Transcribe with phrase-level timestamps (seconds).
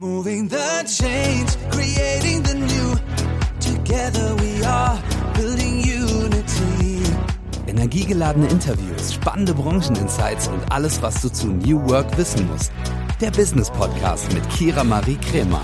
[0.00, 2.94] Moving the change, creating the new.
[3.58, 4.96] Together we are
[5.34, 7.02] building unity.
[7.66, 12.70] Energiegeladene Interviews, spannende Brancheninsights und alles, was du zu New Work wissen musst.
[13.20, 15.62] Der Business Podcast mit Kira Marie Kremer.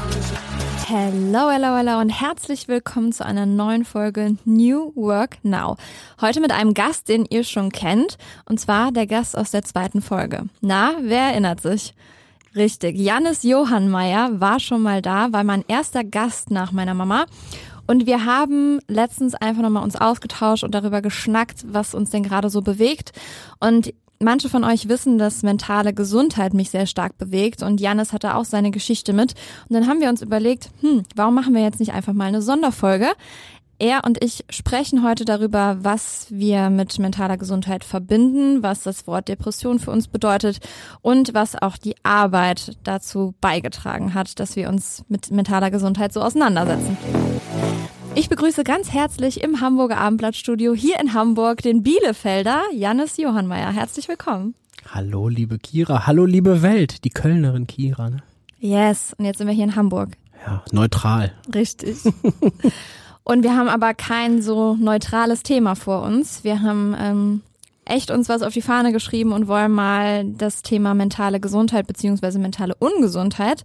[0.89, 5.77] Hello, hello, hello und herzlich willkommen zu einer neuen Folge New Work Now.
[6.21, 10.03] Heute mit einem Gast, den ihr schon kennt, und zwar der Gast aus der zweiten
[10.03, 10.47] Folge.
[10.61, 11.95] Na, wer erinnert sich?
[12.57, 17.27] Richtig, Jannis Johannmeier war schon mal da, war mein erster Gast nach meiner Mama.
[17.89, 22.51] Und wir haben letztens einfach nochmal uns ausgetauscht und darüber geschnackt, was uns denn gerade
[22.51, 23.11] so bewegt.
[23.59, 28.37] Und manche von euch wissen, dass mentale Gesundheit mich sehr stark bewegt und Janis hatte
[28.37, 29.35] auch seine Geschichte mit.
[29.69, 32.41] Und dann haben wir uns überlegt, hm, warum machen wir jetzt nicht einfach mal eine
[32.41, 33.09] Sonderfolge?
[33.79, 39.29] Er und ich sprechen heute darüber, was wir mit mentaler Gesundheit verbinden, was das Wort
[39.29, 40.61] Depression für uns bedeutet
[41.03, 46.21] und was auch die Arbeit dazu beigetragen hat, dass wir uns mit mentaler Gesundheit so
[46.21, 46.97] auseinandersetzen.
[48.15, 53.73] Ich begrüße ganz herzlich im Hamburger Abendblattstudio hier in Hamburg den Bielefelder Jannis Johannmeier.
[53.73, 54.55] Herzlich willkommen.
[54.93, 56.07] Hallo, liebe Kira.
[56.07, 57.05] Hallo, liebe Welt.
[57.05, 58.19] Die Kölnerin Kira, ne?
[58.61, 59.15] Yes.
[59.19, 60.17] Und jetzt sind wir hier in Hamburg.
[60.47, 61.33] Ja, neutral.
[61.53, 61.97] Richtig.
[63.25, 66.45] Und wir haben aber kein so neutrales Thema vor uns.
[66.45, 67.41] Wir haben ähm,
[67.87, 72.39] echt uns was auf die Fahne geschrieben und wollen mal das Thema mentale Gesundheit beziehungsweise
[72.39, 73.65] mentale Ungesundheit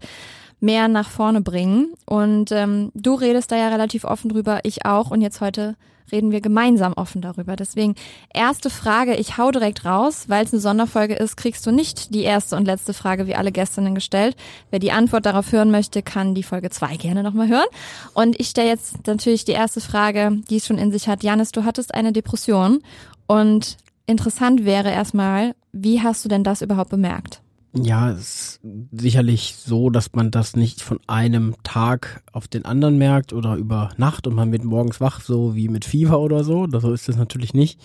[0.62, 1.94] mehr nach vorne bringen.
[2.06, 5.12] Und ähm, du redest da ja relativ offen drüber, ich auch.
[5.12, 5.76] Und jetzt heute
[6.12, 7.56] reden wir gemeinsam offen darüber.
[7.56, 7.96] Deswegen
[8.34, 12.24] erste Frage, ich hau direkt raus, weil es eine Sonderfolge ist, kriegst du nicht die
[12.24, 14.36] erste und letzte Frage wie alle Gästinnen gestellt.
[14.70, 17.68] Wer die Antwort darauf hören möchte, kann die Folge zwei gerne nochmal hören.
[18.14, 21.24] Und ich stelle jetzt natürlich die erste Frage, die es schon in sich hat.
[21.24, 22.82] Janis, du hattest eine Depression
[23.28, 27.42] und interessant wäre erstmal, wie hast du denn das überhaupt bemerkt?
[27.74, 32.98] Ja, es ist sicherlich so, dass man das nicht von einem Tag auf den anderen
[32.98, 36.68] merkt oder über Nacht und man wird morgens wach, so wie mit Fieber oder so.
[36.68, 37.80] So ist es natürlich nicht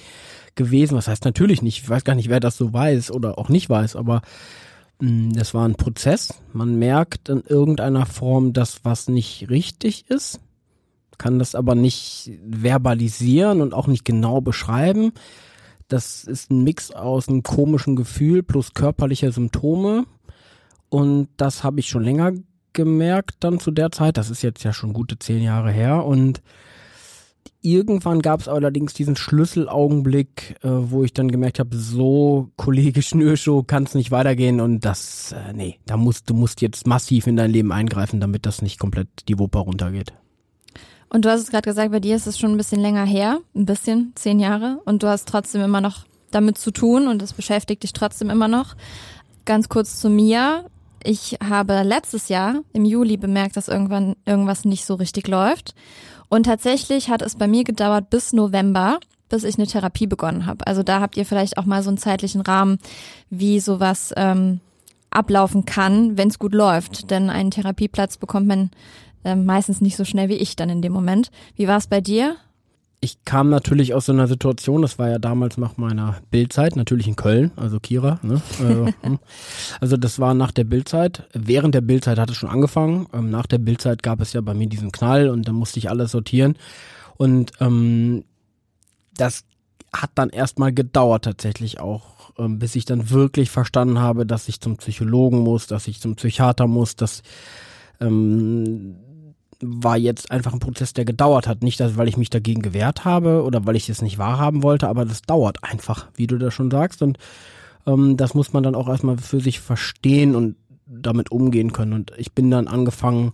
[0.55, 0.97] gewesen.
[0.97, 1.83] Was heißt natürlich nicht?
[1.83, 4.23] Ich weiß gar nicht, wer das so weiß oder auch nicht weiß, aber
[5.01, 6.33] mh, hm, das war ein Prozess.
[6.55, 10.41] Man merkt in irgendeiner Form, dass was nicht richtig ist,
[11.19, 15.13] kann das aber nicht verbalisieren und auch nicht genau beschreiben
[15.89, 20.07] das ist ein Mix aus einem komischen Gefühl plus körperlicher Symptome.
[20.89, 22.33] Und das habe ich schon länger
[22.73, 24.17] gemerkt dann zu der Zeit.
[24.17, 26.05] Das ist jetzt ja schon gute zehn Jahre her.
[26.05, 26.43] Und
[27.65, 33.63] irgendwann gab es allerdings diesen Schlüsselaugenblick, äh, wo ich dann gemerkt habe, so Kollege Schnürschuh
[33.63, 37.37] kann es nicht weitergehen und das, äh, nee, da musst du musst jetzt massiv in
[37.37, 40.13] dein Leben eingreifen, damit das nicht komplett die Wupper runtergeht.
[41.15, 43.39] Und du hast es gerade gesagt, bei dir ist es schon ein bisschen länger her,
[43.55, 47.33] ein bisschen, zehn Jahre, und du hast trotzdem immer noch damit zu tun und es
[47.33, 48.75] beschäftigt dich trotzdem immer noch.
[49.45, 50.65] Ganz kurz zu mir.
[51.05, 55.77] Ich habe letztes Jahr im Juli bemerkt, dass irgendwann irgendwas nicht so richtig läuft.
[56.29, 58.99] Und tatsächlich hat es bei mir gedauert bis November,
[59.29, 60.67] bis ich eine Therapie begonnen habe.
[60.67, 62.81] Also da habt ihr vielleicht auch mal so einen zeitlichen Rahmen,
[63.31, 64.59] wie sowas ähm,
[65.11, 67.13] ablaufen kann, wenn es gut läuft.
[67.13, 68.71] Denn einen Therapieplatz bekommt man
[69.25, 71.31] ähm, meistens nicht so schnell wie ich dann in dem Moment.
[71.57, 72.37] Wie war es bei dir?
[73.05, 77.07] Ich kam natürlich aus so einer Situation, das war ja damals nach meiner Bildzeit, natürlich
[77.07, 78.19] in Köln, also Kira.
[78.23, 78.41] Ne?
[78.59, 79.19] Also, hm.
[79.79, 81.29] also das war nach der Bildzeit.
[81.35, 83.07] Während der Bildzeit hat es schon angefangen.
[83.13, 85.91] Ähm, nach der Bildzeit gab es ja bei mir diesen Knall und da musste ich
[85.91, 86.57] alles sortieren.
[87.19, 88.25] Und ähm,
[89.17, 89.45] das
[89.93, 94.61] hat dann erstmal gedauert tatsächlich auch, ähm, bis ich dann wirklich verstanden habe, dass ich
[94.61, 97.23] zum Psychologen muss, dass ich zum Psychiater muss, dass
[98.01, 98.97] ähm,
[99.67, 101.63] war jetzt einfach ein Prozess, der gedauert hat.
[101.63, 104.89] Nicht, dass, weil ich mich dagegen gewehrt habe oder weil ich es nicht wahrhaben wollte,
[104.89, 107.03] aber das dauert einfach, wie du da schon sagst.
[107.03, 107.19] Und
[107.87, 111.93] ähm, das muss man dann auch erstmal für sich verstehen und damit umgehen können.
[111.93, 113.33] Und ich bin dann angefangen,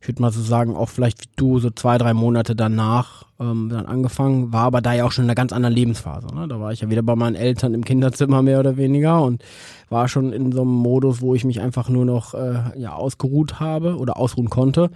[0.00, 3.68] ich würde mal so sagen, auch vielleicht wie du, so zwei, drei Monate danach ähm,
[3.70, 6.34] dann angefangen, war aber da ja auch schon in einer ganz anderen Lebensphase.
[6.34, 6.48] Ne?
[6.48, 9.42] Da war ich ja wieder bei meinen Eltern im Kinderzimmer mehr oder weniger und
[9.90, 13.60] war schon in so einem Modus, wo ich mich einfach nur noch äh, ja, ausgeruht
[13.60, 14.90] habe oder ausruhen konnte.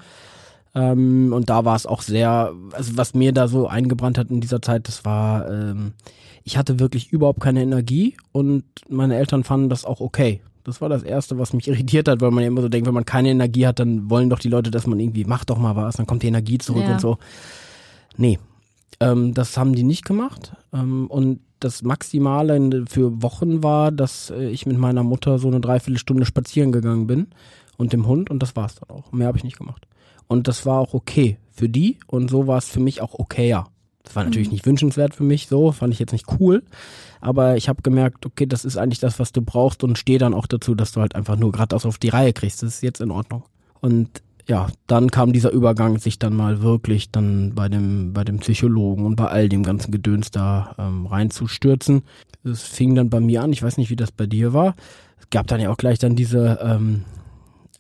[0.75, 4.41] Ähm, und da war es auch sehr, also was mir da so eingebrannt hat in
[4.41, 5.93] dieser Zeit, das war, ähm,
[6.43, 10.41] ich hatte wirklich überhaupt keine Energie und meine Eltern fanden das auch okay.
[10.65, 12.95] Das war das Erste, was mich irritiert hat, weil man ja immer so denkt, wenn
[12.95, 15.77] man keine Energie hat, dann wollen doch die Leute, dass man irgendwie, macht doch mal
[15.77, 16.95] was, dann kommt die Energie zurück ja.
[16.95, 17.19] und so.
[18.17, 18.39] Nee,
[19.01, 20.53] ähm, das haben die nicht gemacht.
[20.73, 25.61] Ähm, und das Maximale für Wochen war, dass äh, ich mit meiner Mutter so eine
[25.61, 27.29] Dreiviertelstunde spazieren gegangen bin
[27.77, 29.13] und dem Hund und das war's dann auch.
[29.13, 29.87] Mehr habe ich nicht gemacht.
[30.27, 33.69] Und das war auch okay für die und so war es für mich auch okayer.
[34.03, 34.55] Das war natürlich mhm.
[34.55, 36.63] nicht wünschenswert für mich, so fand ich jetzt nicht cool.
[37.21, 40.35] Aber ich habe gemerkt, okay, das ist eigentlich das, was du brauchst und stehe dann
[40.35, 42.63] auch dazu, dass du halt einfach nur gerade das auf die Reihe kriegst.
[42.63, 43.45] Das ist jetzt in Ordnung.
[43.81, 48.41] Und ja, dann kam dieser Übergang, sich dann mal wirklich dann bei dem, bei dem
[48.41, 52.03] Psychologen und bei all dem ganzen Gedöns da ähm, reinzustürzen.
[52.45, 54.75] Es fing dann bei mir an, ich weiß nicht, wie das bei dir war.
[55.19, 57.05] Es gab dann ja auch gleich dann diese ähm,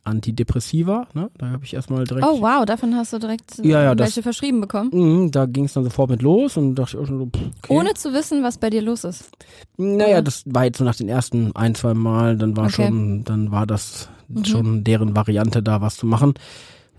[0.04, 1.30] Antidepressiva, ne?
[1.38, 2.26] Da habe ich erstmal direkt.
[2.26, 4.90] Oh wow, davon hast du direkt Ja, ja, das- welche verschrieben bekommen.
[4.92, 7.42] Mhm, da ging es dann sofort mit los und dachte ich auch schon so, pff,
[7.62, 7.72] okay.
[7.78, 9.30] Ohne zu wissen, was bei dir los ist.
[9.76, 12.86] Naja, das war jetzt so nach den ersten ein, zwei Mal, dann war Okay.
[12.86, 14.08] schon, dann war das
[14.44, 16.34] schon deren Variante da was zu machen.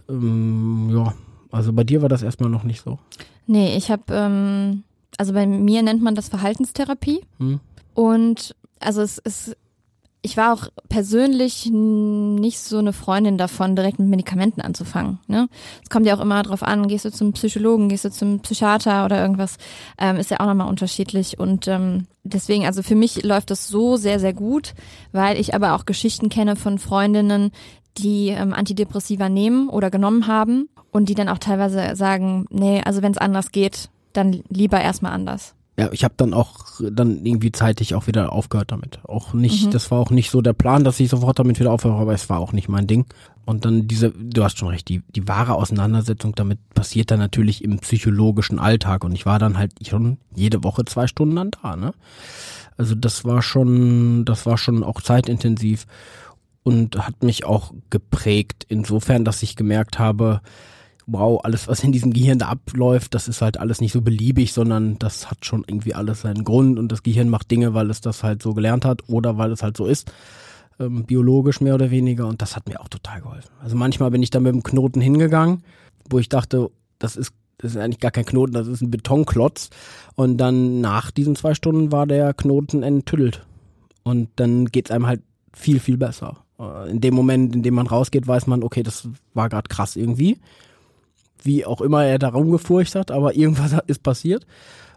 [0.09, 1.13] Ähm, ja,
[1.51, 2.99] also bei dir war das erstmal noch nicht so.
[3.47, 4.83] Nee, ich habe, ähm,
[5.17, 7.21] also bei mir nennt man das Verhaltenstherapie.
[7.39, 7.59] Hm.
[7.93, 9.55] Und also es ist,
[10.25, 15.19] ich war auch persönlich nicht so eine Freundin davon, direkt mit Medikamenten anzufangen.
[15.27, 15.47] Ne?
[15.83, 19.05] Es kommt ja auch immer drauf an, gehst du zum Psychologen, gehst du zum Psychiater
[19.05, 19.57] oder irgendwas,
[19.99, 21.39] ähm, ist ja auch nochmal unterschiedlich.
[21.39, 24.73] Und ähm, deswegen, also für mich läuft das so sehr, sehr gut,
[25.11, 27.51] weil ich aber auch Geschichten kenne von Freundinnen,
[27.99, 33.03] die ähm, Antidepressiva nehmen oder genommen haben und die dann auch teilweise sagen, nee, also
[33.03, 35.53] wenn es anders geht, dann lieber erstmal anders.
[35.77, 38.99] Ja, ich habe dann auch dann irgendwie zeitig auch wieder aufgehört damit.
[39.03, 41.99] Auch nicht, das war auch nicht so der Plan, dass ich sofort damit wieder aufhöre,
[41.99, 43.05] aber es war auch nicht mein Ding.
[43.45, 47.63] Und dann diese, du hast schon recht, die, die wahre Auseinandersetzung damit passiert dann natürlich
[47.63, 51.75] im psychologischen Alltag und ich war dann halt schon jede Woche zwei Stunden dann da,
[51.75, 51.93] ne?
[52.77, 55.85] Also das war schon, das war schon auch zeitintensiv
[56.63, 60.41] und hat mich auch geprägt insofern, dass ich gemerkt habe,
[61.07, 64.53] wow, alles, was in diesem Gehirn da abläuft, das ist halt alles nicht so beliebig,
[64.53, 68.01] sondern das hat schon irgendwie alles seinen Grund und das Gehirn macht Dinge, weil es
[68.01, 70.11] das halt so gelernt hat oder weil es halt so ist,
[70.79, 73.51] ähm, biologisch mehr oder weniger und das hat mir auch total geholfen.
[73.61, 75.63] Also manchmal bin ich da mit dem Knoten hingegangen,
[76.09, 79.69] wo ich dachte, das ist das ist eigentlich gar kein Knoten, das ist ein Betonklotz.
[80.15, 83.45] Und dann nach diesen zwei Stunden war der Knoten enttüdelt.
[84.03, 85.21] Und dann geht's einem halt
[85.53, 86.43] viel, viel besser.
[86.59, 89.95] Äh, In dem Moment, in dem man rausgeht, weiß man, okay, das war gerade krass
[89.95, 90.37] irgendwie
[91.45, 94.45] wie auch immer er da rumgefurcht hat, aber irgendwas ist passiert.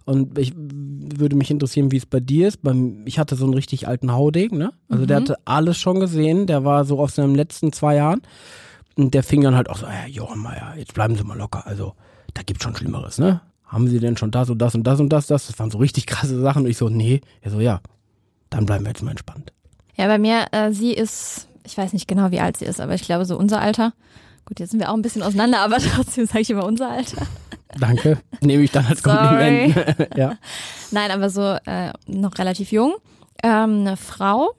[0.05, 2.63] Und ich würde mich interessieren, wie es bei dir ist.
[2.63, 4.73] Beim, ich hatte so einen richtig alten Haudegen, ne?
[4.89, 6.47] Also der hatte alles schon gesehen.
[6.47, 8.23] Der war so aus seinen letzten zwei Jahren.
[8.97, 11.67] Und der fing dann halt auch so, ja, Johann Meier, jetzt bleiben Sie mal locker.
[11.67, 11.93] Also,
[12.33, 13.43] da gibt's schon Schlimmeres, ne?
[13.67, 15.47] Haben Sie denn schon das und das und das und das, das?
[15.47, 16.65] Das waren so richtig krasse Sachen.
[16.65, 17.21] Und ich so, nee.
[17.43, 17.81] Er so, ja,
[18.49, 19.53] dann bleiben wir jetzt mal entspannt.
[19.95, 22.95] Ja, bei mir, äh, sie ist, ich weiß nicht genau, wie alt sie ist, aber
[22.95, 23.93] ich glaube so unser Alter.
[24.49, 27.27] Gut, jetzt sind wir auch ein bisschen auseinander, aber trotzdem sage ich immer unser Alter.
[27.79, 28.19] Danke.
[28.41, 29.75] Nehme ich dann als Sorry.
[29.75, 30.09] Kompliment.
[30.17, 30.37] ja.
[30.91, 32.95] Nein, aber so äh, noch relativ jung.
[33.43, 34.55] Ähm, eine Frau.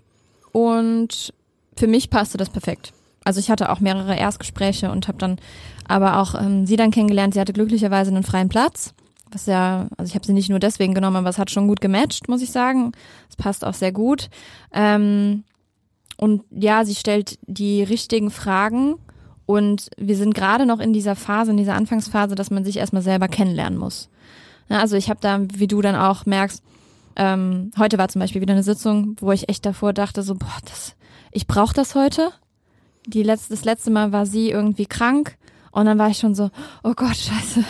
[0.52, 1.34] Und
[1.76, 2.94] für mich passte das perfekt.
[3.24, 5.40] Also ich hatte auch mehrere Erstgespräche und habe dann
[5.88, 7.34] aber auch ähm, sie dann kennengelernt.
[7.34, 8.94] Sie hatte glücklicherweise einen freien Platz.
[9.32, 11.82] Was ja, also ich habe sie nicht nur deswegen genommen, aber es hat schon gut
[11.82, 12.92] gematcht, muss ich sagen.
[13.28, 14.30] Es passt auch sehr gut.
[14.72, 15.44] Ähm,
[16.18, 18.96] und ja, sie stellt die richtigen Fragen
[19.50, 23.02] und wir sind gerade noch in dieser Phase, in dieser Anfangsphase, dass man sich erstmal
[23.02, 24.08] selber kennenlernen muss.
[24.70, 26.62] Ja, also ich habe da, wie du dann auch merkst,
[27.16, 30.60] ähm, heute war zum Beispiel wieder eine Sitzung, wo ich echt davor dachte, so, boah,
[30.66, 30.96] das,
[31.32, 32.30] ich brauche das heute.
[33.08, 35.36] Die letzte, das letzte Mal war sie irgendwie krank
[35.72, 36.52] und dann war ich schon so,
[36.84, 37.64] oh Gott, scheiße.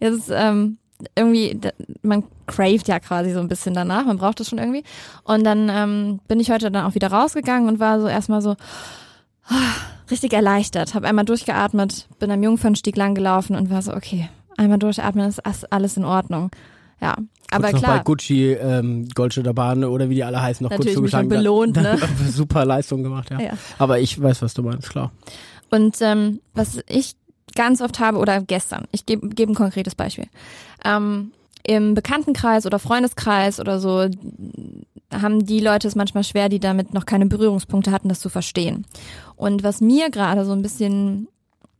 [0.00, 0.78] Jetzt ähm,
[1.14, 1.60] irgendwie,
[2.02, 4.82] man craved ja quasi so ein bisschen danach, man braucht das schon irgendwie.
[5.22, 8.56] Und dann ähm, bin ich heute dann auch wieder rausgegangen und war so erstmal so
[9.46, 9.74] ah,
[10.10, 10.94] richtig erleichtert.
[10.94, 15.40] Habe einmal durchgeatmet, bin am Jungfernstieg lang gelaufen und war so, okay, einmal durchatmen, ist
[15.72, 16.50] alles in Ordnung.
[17.00, 17.16] Ja,
[17.50, 18.04] aber kurz noch bei klar.
[18.04, 21.72] Gucci, ähm, Goldschütter Bahn oder wie die alle heißen, noch Natürlich kurz mich schon zugeschlagen.
[21.74, 21.98] belohnt, ne?
[22.30, 23.40] Super Leistung gemacht, ja.
[23.40, 23.52] Ja.
[23.78, 25.10] Aber ich weiß, was du meinst, klar.
[25.70, 27.16] Und ähm, was ich
[27.54, 30.26] ganz oft habe, oder gestern, ich gebe geb ein konkretes Beispiel.
[30.84, 34.06] Ähm, Im Bekanntenkreis oder Freundeskreis oder so
[35.10, 38.86] haben die Leute es manchmal schwer, die damit noch keine Berührungspunkte hatten, das zu verstehen.
[39.36, 41.28] Und was mir gerade so ein bisschen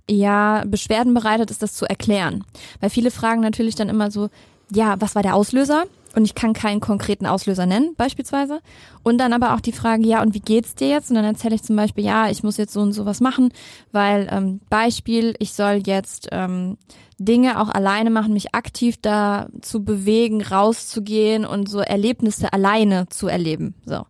[0.08, 2.44] ja Beschwerden bereitet, ist das zu erklären.
[2.80, 4.28] Weil viele fragen natürlich dann immer so,
[4.72, 5.84] ja, was war der Auslöser?
[6.14, 8.60] Und ich kann keinen konkreten Auslöser nennen, beispielsweise.
[9.02, 11.10] Und dann aber auch die Frage, ja, und wie geht's dir jetzt?
[11.10, 13.52] Und dann erzähle ich zum Beispiel, ja, ich muss jetzt so und so was machen,
[13.92, 16.78] weil ähm, Beispiel, ich soll jetzt ähm,
[17.18, 23.74] Dinge auch alleine machen, mich aktiv dazu bewegen, rauszugehen und so Erlebnisse alleine zu erleben.
[23.86, 24.06] So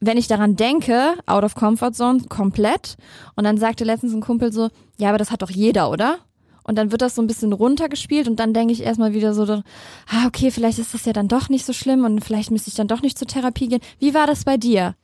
[0.00, 2.96] wenn ich daran denke, out of comfort zone, komplett.
[3.34, 6.18] Und dann sagte letztens ein Kumpel so, ja, aber das hat doch jeder, oder?
[6.66, 9.44] Und dann wird das so ein bisschen runtergespielt und dann denke ich erstmal wieder so,
[9.44, 12.74] ah, okay, vielleicht ist das ja dann doch nicht so schlimm und vielleicht müsste ich
[12.74, 13.80] dann doch nicht zur Therapie gehen.
[14.00, 14.96] Wie war das bei dir?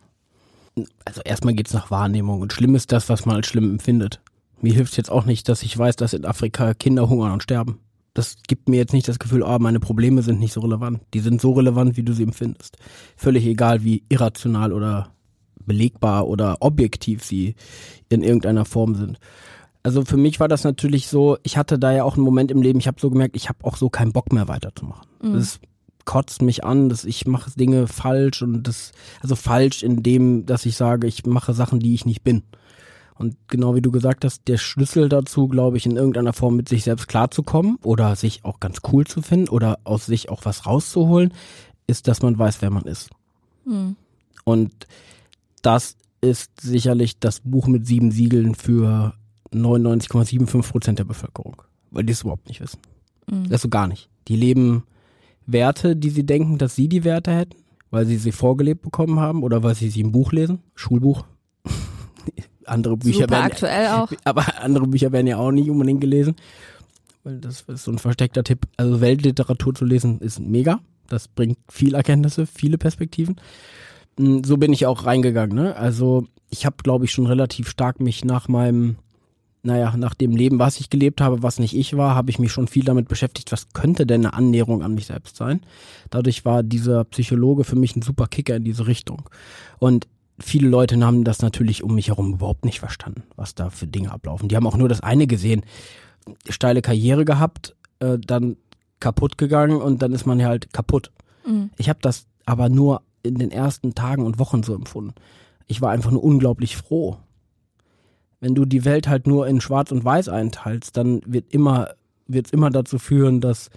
[1.04, 4.20] Also erstmal geht's nach Wahrnehmung und schlimm ist das, was man als schlimm empfindet.
[4.60, 7.78] Mir hilft jetzt auch nicht, dass ich weiß, dass in Afrika Kinder hungern und sterben.
[8.14, 11.00] Das gibt mir jetzt nicht das Gefühl, oh, meine Probleme sind nicht so relevant.
[11.14, 12.76] Die sind so relevant, wie du sie empfindest.
[13.16, 15.12] Völlig egal, wie irrational oder
[15.64, 17.54] belegbar oder objektiv sie
[18.08, 19.18] in irgendeiner Form sind.
[19.82, 22.62] Also für mich war das natürlich so, ich hatte da ja auch einen Moment im
[22.62, 25.08] Leben, ich habe so gemerkt, ich habe auch so keinen Bock mehr weiterzumachen.
[25.22, 25.34] Mhm.
[25.34, 25.60] Das
[26.04, 30.66] kotzt mich an, dass ich mache Dinge falsch und das, also falsch in dem, dass
[30.66, 32.42] ich sage, ich mache Sachen, die ich nicht bin.
[33.18, 36.68] Und genau wie du gesagt hast, der Schlüssel dazu, glaube ich, in irgendeiner Form mit
[36.68, 40.66] sich selbst klarzukommen oder sich auch ganz cool zu finden oder aus sich auch was
[40.66, 41.32] rauszuholen,
[41.86, 43.10] ist, dass man weiß, wer man ist.
[43.64, 43.96] Mhm.
[44.44, 44.72] Und
[45.62, 49.14] das ist sicherlich das Buch mit sieben Siegeln für
[49.54, 52.78] 99,75 Prozent der Bevölkerung, weil die es überhaupt nicht wissen.
[53.30, 53.48] Mhm.
[53.48, 54.08] Das so gar nicht.
[54.28, 54.84] Die leben
[55.46, 57.56] Werte, die sie denken, dass sie die Werte hätten,
[57.90, 61.24] weil sie sie vorgelebt bekommen haben oder weil sie sie im Buch lesen, Schulbuch.
[62.64, 64.12] andere Bücher Super werden aktuell auch.
[64.24, 66.36] Aber andere Bücher werden ja auch nicht unbedingt gelesen,
[67.24, 68.66] weil das ist so ein versteckter Tipp.
[68.76, 70.80] Also Weltliteratur zu lesen ist mega.
[71.08, 73.36] Das bringt viel Erkenntnisse, viele Perspektiven.
[74.18, 75.56] Hm, so bin ich auch reingegangen.
[75.56, 75.76] Ne?
[75.76, 78.96] Also ich habe, glaube ich, schon relativ stark mich nach meinem
[79.62, 82.50] naja, nach dem Leben, was ich gelebt habe, was nicht ich war, habe ich mich
[82.50, 85.60] schon viel damit beschäftigt, was könnte denn eine Annäherung an mich selbst sein.
[86.10, 89.28] Dadurch war dieser Psychologe für mich ein super Kicker in diese Richtung.
[89.78, 90.08] Und
[90.40, 94.10] viele Leute haben das natürlich um mich herum überhaupt nicht verstanden, was da für Dinge
[94.10, 94.48] ablaufen.
[94.48, 95.62] Die haben auch nur das eine gesehen,
[96.48, 98.56] steile Karriere gehabt, äh, dann
[98.98, 101.12] kaputt gegangen und dann ist man ja halt kaputt.
[101.46, 101.70] Mhm.
[101.76, 105.14] Ich habe das aber nur in den ersten Tagen und Wochen so empfunden.
[105.68, 107.18] Ich war einfach nur unglaublich froh
[108.42, 111.90] wenn du die Welt halt nur in Schwarz und Weiß einteilst, dann wird immer,
[112.26, 113.70] wird es immer dazu führen, dass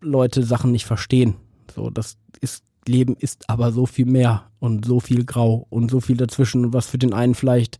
[0.00, 1.36] Leute Sachen nicht verstehen.
[1.72, 6.00] So, das ist, Leben ist aber so viel mehr und so viel grau und so
[6.00, 6.64] viel dazwischen.
[6.64, 7.78] Und was für den einen vielleicht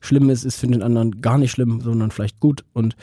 [0.00, 2.64] schlimm ist, ist für den anderen gar nicht schlimm, sondern vielleicht gut.
[2.72, 2.94] Und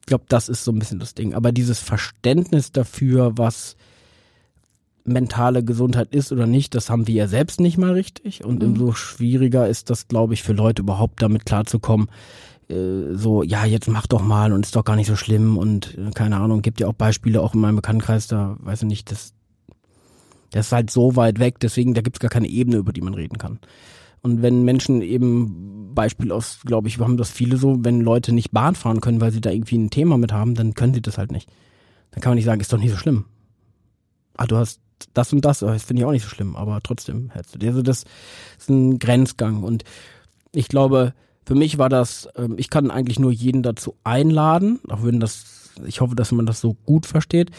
[0.00, 1.34] ich glaube, das ist so ein bisschen das Ding.
[1.34, 3.76] Aber dieses Verständnis dafür, was
[5.10, 8.44] mentale Gesundheit ist oder nicht, das haben wir ja selbst nicht mal richtig.
[8.44, 8.70] Und mhm.
[8.70, 12.08] umso schwieriger ist das, glaube ich, für Leute überhaupt damit klarzukommen.
[12.68, 15.98] Äh, so, ja, jetzt mach doch mal und ist doch gar nicht so schlimm und
[15.98, 19.10] äh, keine Ahnung, gibt ja auch Beispiele auch in meinem Bekanntenkreis, da weiß ich nicht,
[19.10, 19.34] das,
[20.50, 23.02] das ist halt so weit weg, deswegen, da gibt es gar keine Ebene, über die
[23.02, 23.58] man reden kann.
[24.22, 28.52] Und wenn Menschen eben, Beispiel aus, glaube ich, haben das viele so, wenn Leute nicht
[28.52, 31.18] Bahn fahren können, weil sie da irgendwie ein Thema mit haben, dann können sie das
[31.18, 31.50] halt nicht.
[32.10, 33.24] Dann kann man nicht sagen, ist doch nicht so schlimm.
[34.36, 34.80] Ah, du hast
[35.14, 37.68] das und das, das finde ich auch nicht so schlimm, aber trotzdem hättest du dir.
[37.68, 38.04] Also das
[38.58, 39.84] ist ein Grenzgang und
[40.52, 41.14] ich glaube,
[41.46, 45.70] für mich war das, ähm, ich kann eigentlich nur jeden dazu einladen, auch wenn das,
[45.84, 47.50] ich hoffe, dass man das so gut versteht,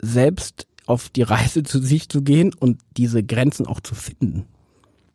[0.00, 4.46] selbst auf die Reise zu sich zu gehen und diese Grenzen auch zu finden.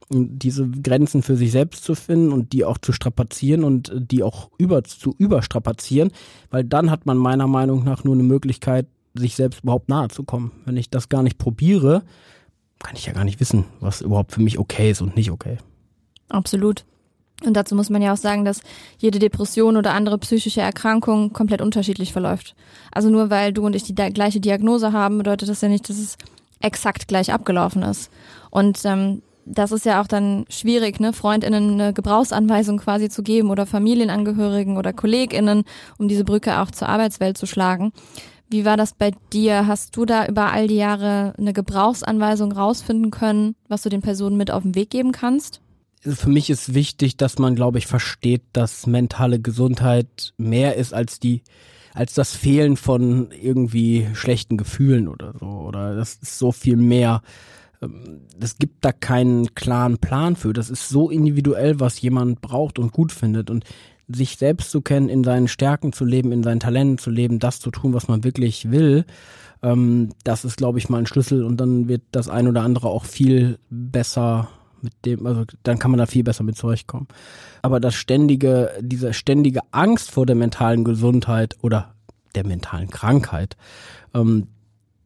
[0.09, 4.23] Und diese Grenzen für sich selbst zu finden und die auch zu strapazieren und die
[4.23, 6.11] auch über, zu überstrapazieren,
[6.49, 8.87] weil dann hat man meiner Meinung nach nur eine Möglichkeit,
[9.19, 10.51] sich selbst überhaupt nahe zu kommen.
[10.65, 12.03] Wenn ich das gar nicht probiere,
[12.79, 15.57] kann ich ja gar nicht wissen, was überhaupt für mich okay ist und nicht okay.
[16.29, 16.85] Absolut.
[17.45, 18.61] Und dazu muss man ja auch sagen, dass
[18.97, 22.55] jede Depression oder andere psychische Erkrankung komplett unterschiedlich verläuft.
[22.91, 25.99] Also nur weil du und ich die gleiche Diagnose haben, bedeutet das ja nicht, dass
[25.99, 26.17] es
[26.59, 28.09] exakt gleich abgelaufen ist.
[28.49, 33.49] Und ähm, das ist ja auch dann schwierig, ne, FreundInnen eine Gebrauchsanweisung quasi zu geben
[33.49, 35.63] oder Familienangehörigen oder KollegInnen,
[35.97, 37.93] um diese Brücke auch zur Arbeitswelt zu schlagen.
[38.49, 39.67] Wie war das bei dir?
[39.67, 44.37] Hast du da über all die Jahre eine Gebrauchsanweisung rausfinden können, was du den Personen
[44.37, 45.61] mit auf den Weg geben kannst?
[46.01, 51.19] Für mich ist wichtig, dass man, glaube ich, versteht, dass mentale Gesundheit mehr ist als
[51.19, 51.41] die,
[51.93, 55.45] als das Fehlen von irgendwie schlechten Gefühlen oder so.
[55.45, 57.21] Oder das ist so viel mehr.
[57.81, 60.53] Ähm, es gibt da keinen klaren Plan für.
[60.53, 63.49] Das ist so individuell, was jemand braucht und gut findet.
[63.49, 63.65] Und
[64.07, 67.59] sich selbst zu kennen, in seinen Stärken zu leben, in seinen Talenten zu leben, das
[67.59, 69.05] zu tun, was man wirklich will,
[69.63, 72.89] ähm, das ist, glaube ich, mal ein Schlüssel und dann wird das ein oder andere
[72.89, 74.49] auch viel besser
[74.81, 77.07] mit dem, also dann kann man da viel besser mit zurechtkommen.
[77.61, 81.95] Aber das ständige, diese ständige Angst vor der mentalen Gesundheit oder
[82.35, 83.57] der mentalen Krankheit,
[84.13, 84.47] ähm,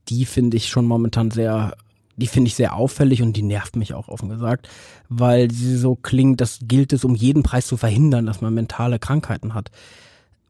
[0.10, 1.76] die finde ich schon momentan sehr
[2.22, 4.70] die finde ich sehr auffällig und die nervt mich auch offen gesagt,
[5.10, 9.00] weil sie so klingt, das gilt es um jeden Preis zu verhindern, dass man mentale
[9.00, 9.72] Krankheiten hat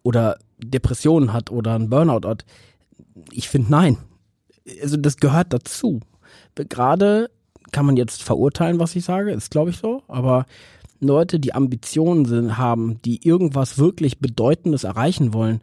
[0.04, 2.46] oder Depressionen hat oder ein Burnout hat.
[3.32, 3.98] Ich finde nein.
[4.82, 6.02] Also das gehört dazu.
[6.56, 7.32] Gerade
[7.72, 10.46] kann man jetzt verurteilen, was ich sage, ist glaube ich so, aber
[11.00, 15.62] Leute, die Ambitionen sind, haben, die irgendwas wirklich Bedeutendes erreichen wollen,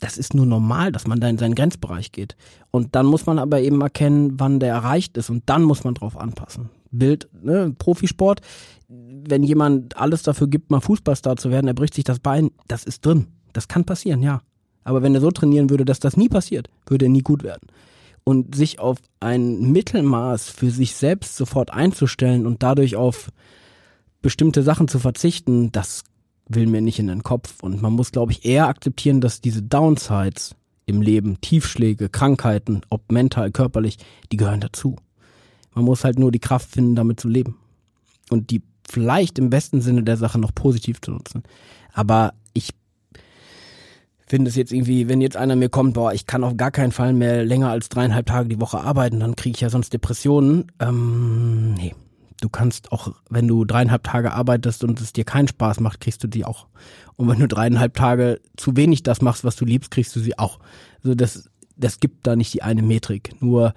[0.00, 2.36] das ist nur normal, dass man da in seinen Grenzbereich geht.
[2.70, 5.94] Und dann muss man aber eben erkennen, wann der erreicht ist und dann muss man
[5.94, 6.68] drauf anpassen.
[6.90, 8.40] Bild, ne, Profisport,
[8.88, 12.84] wenn jemand alles dafür gibt, mal Fußballstar zu werden, er bricht sich das Bein, das
[12.84, 13.28] ist drin.
[13.52, 14.42] Das kann passieren, ja.
[14.84, 17.66] Aber wenn er so trainieren würde, dass das nie passiert, würde er nie gut werden.
[18.28, 23.30] und sich auf ein Mittelmaß für sich selbst sofort einzustellen und dadurch auf
[24.20, 26.02] bestimmte Sachen zu verzichten, das
[26.48, 27.62] will mir nicht in den Kopf.
[27.62, 30.54] Und man muss, glaube ich, eher akzeptieren, dass diese Downsides
[30.86, 33.98] im Leben, Tiefschläge, Krankheiten, ob mental, körperlich,
[34.30, 34.96] die gehören dazu.
[35.74, 37.56] Man muss halt nur die Kraft finden, damit zu leben.
[38.30, 41.42] Und die vielleicht im besten Sinne der Sache noch positiv zu nutzen.
[41.92, 42.70] Aber ich
[44.26, 46.92] finde es jetzt irgendwie, wenn jetzt einer mir kommt, boah, ich kann auf gar keinen
[46.92, 50.72] Fall mehr länger als dreieinhalb Tage die Woche arbeiten, dann kriege ich ja sonst Depressionen.
[50.80, 51.94] Ähm, nee.
[52.40, 56.22] Du kannst auch, wenn du dreieinhalb Tage arbeitest und es dir keinen Spaß macht, kriegst
[56.22, 56.66] du die auch.
[57.16, 60.38] Und wenn du dreieinhalb Tage zu wenig das machst, was du liebst, kriegst du sie
[60.38, 60.58] auch.
[61.02, 63.40] Also das, das gibt da nicht die eine Metrik.
[63.40, 63.74] Nur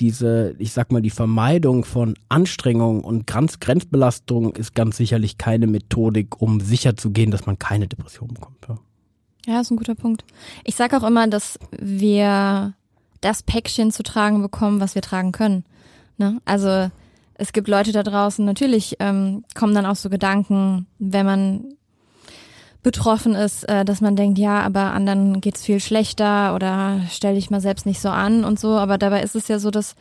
[0.00, 5.66] diese, ich sag mal, die Vermeidung von Anstrengung und Grenz Grenzbelastung ist ganz sicherlich keine
[5.66, 8.58] Methodik, um sicher zu gehen, dass man keine Depression bekommt.
[8.68, 8.78] Ja.
[9.46, 10.24] Ja, ist ein guter Punkt.
[10.64, 12.74] Ich sage auch immer, dass wir
[13.22, 15.64] das Päckchen zu tragen bekommen, was wir tragen können.
[16.18, 16.40] Ne?
[16.44, 16.90] Also
[17.38, 21.64] es gibt Leute da draußen, natürlich ähm, kommen dann auch so Gedanken, wenn man
[22.82, 27.50] betroffen ist, äh, dass man denkt, ja, aber anderen geht's viel schlechter oder stell dich
[27.50, 28.76] mal selbst nicht so an und so.
[28.76, 29.94] Aber dabei ist es ja so, dass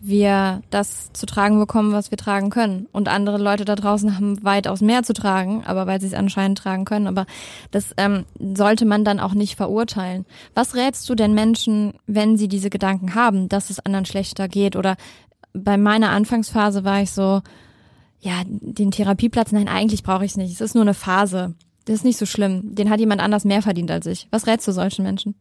[0.00, 2.88] wir das zu tragen bekommen, was wir tragen können.
[2.90, 6.58] Und andere Leute da draußen haben weitaus mehr zu tragen, aber weil sie es anscheinend
[6.58, 7.06] tragen können.
[7.06, 7.26] Aber
[7.70, 10.26] das ähm, sollte man dann auch nicht verurteilen.
[10.54, 14.74] Was rätst du denn Menschen, wenn sie diese Gedanken haben, dass es anderen schlechter geht?
[14.74, 14.96] Oder
[15.52, 17.42] bei meiner Anfangsphase war ich so,
[18.20, 20.52] ja, den Therapieplatz, nein, eigentlich brauche ich es nicht.
[20.52, 21.54] Es ist nur eine Phase.
[21.84, 22.74] Das ist nicht so schlimm.
[22.74, 24.28] Den hat jemand anders mehr verdient als ich.
[24.30, 25.34] Was rätst du solchen Menschen?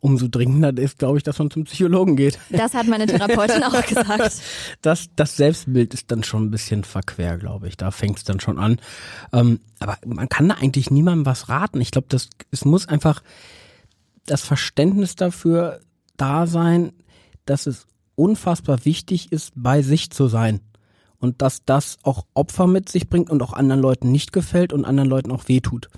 [0.00, 2.38] umso dringender ist, glaube ich, dass man zum Psychologen geht.
[2.50, 4.42] Das hat meine Therapeutin auch gesagt.
[4.82, 7.76] Das, das Selbstbild ist dann schon ein bisschen verquer, glaube ich.
[7.76, 8.80] Da fängt es dann schon an.
[9.32, 11.80] Ähm, aber man kann da eigentlich niemandem was raten.
[11.80, 13.22] Ich glaube, das es muss einfach
[14.26, 15.80] das Verständnis dafür
[16.16, 16.92] da sein,
[17.44, 17.86] dass es
[18.18, 20.60] unfassbar wichtig ist, bei sich zu sein.
[21.18, 24.84] Und dass das auch Opfer mit sich bringt und auch anderen Leuten nicht gefällt und
[24.84, 25.88] anderen Leuten auch wehtut.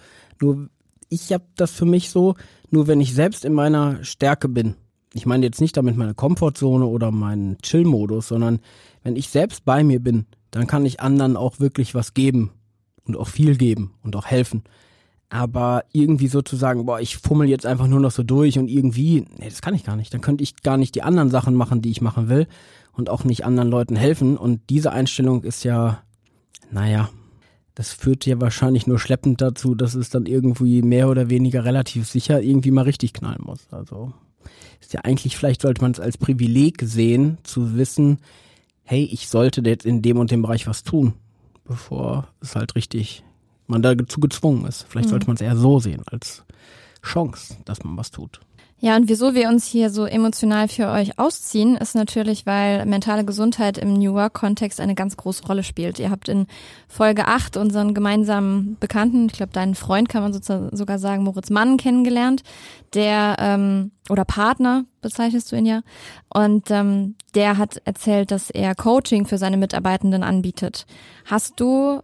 [0.41, 0.69] Nur
[1.09, 2.37] ich habe das für mich so,
[2.71, 4.77] nur wenn ich selbst in meiner Stärke bin,
[5.13, 8.61] ich meine jetzt nicht damit meine Komfortzone oder meinen Chill-Modus, sondern
[9.03, 12.53] wenn ich selbst bei mir bin, dann kann ich anderen auch wirklich was geben
[13.05, 14.63] und auch viel geben und auch helfen.
[15.31, 19.49] Aber irgendwie sozusagen, boah, ich fummel jetzt einfach nur noch so durch und irgendwie, nee,
[19.49, 20.13] das kann ich gar nicht.
[20.13, 22.49] Dann könnte ich gar nicht die anderen Sachen machen, die ich machen will
[22.93, 24.37] und auch nicht anderen Leuten helfen.
[24.37, 26.03] Und diese Einstellung ist ja,
[26.73, 27.11] naja,
[27.77, 32.09] das führt ja wahrscheinlich nur schleppend dazu, dass es dann irgendwie mehr oder weniger relativ
[32.09, 33.69] sicher irgendwie mal richtig knallen muss.
[33.71, 34.13] Also
[34.81, 38.19] ist ja eigentlich, vielleicht sollte man es als Privileg sehen, zu wissen,
[38.83, 41.15] hey, ich sollte jetzt in dem und dem Bereich was tun,
[41.65, 43.23] bevor es halt richtig
[43.71, 44.87] man dazu gezwungen ist.
[44.89, 45.11] Vielleicht mhm.
[45.11, 46.45] sollte man es eher so sehen, als
[47.03, 48.41] Chance, dass man was tut.
[48.83, 53.27] Ja, und wieso wir uns hier so emotional für euch ausziehen, ist natürlich, weil mentale
[53.27, 55.99] Gesundheit im New Work-Kontext eine ganz große Rolle spielt.
[55.99, 56.47] Ihr habt in
[56.89, 61.77] Folge 8 unseren gemeinsamen Bekannten, ich glaube deinen Freund kann man sogar sagen, Moritz Mann
[61.77, 62.43] kennengelernt,
[62.95, 65.83] der ähm, oder Partner bezeichnest du ihn ja.
[66.33, 70.87] Und ähm, der hat erzählt, dass er Coaching für seine Mitarbeitenden anbietet.
[71.27, 72.01] Hast du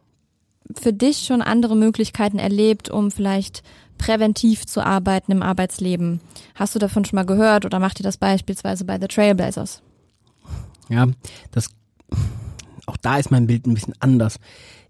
[0.75, 3.63] für dich schon andere Möglichkeiten erlebt, um vielleicht
[3.99, 6.21] präventiv zu arbeiten im Arbeitsleben.
[6.55, 9.83] Hast du davon schon mal gehört oder macht ihr das beispielsweise bei The Trailblazers?
[10.89, 11.07] Ja,
[11.51, 11.71] das
[12.87, 14.39] auch da ist mein Bild ein bisschen anders.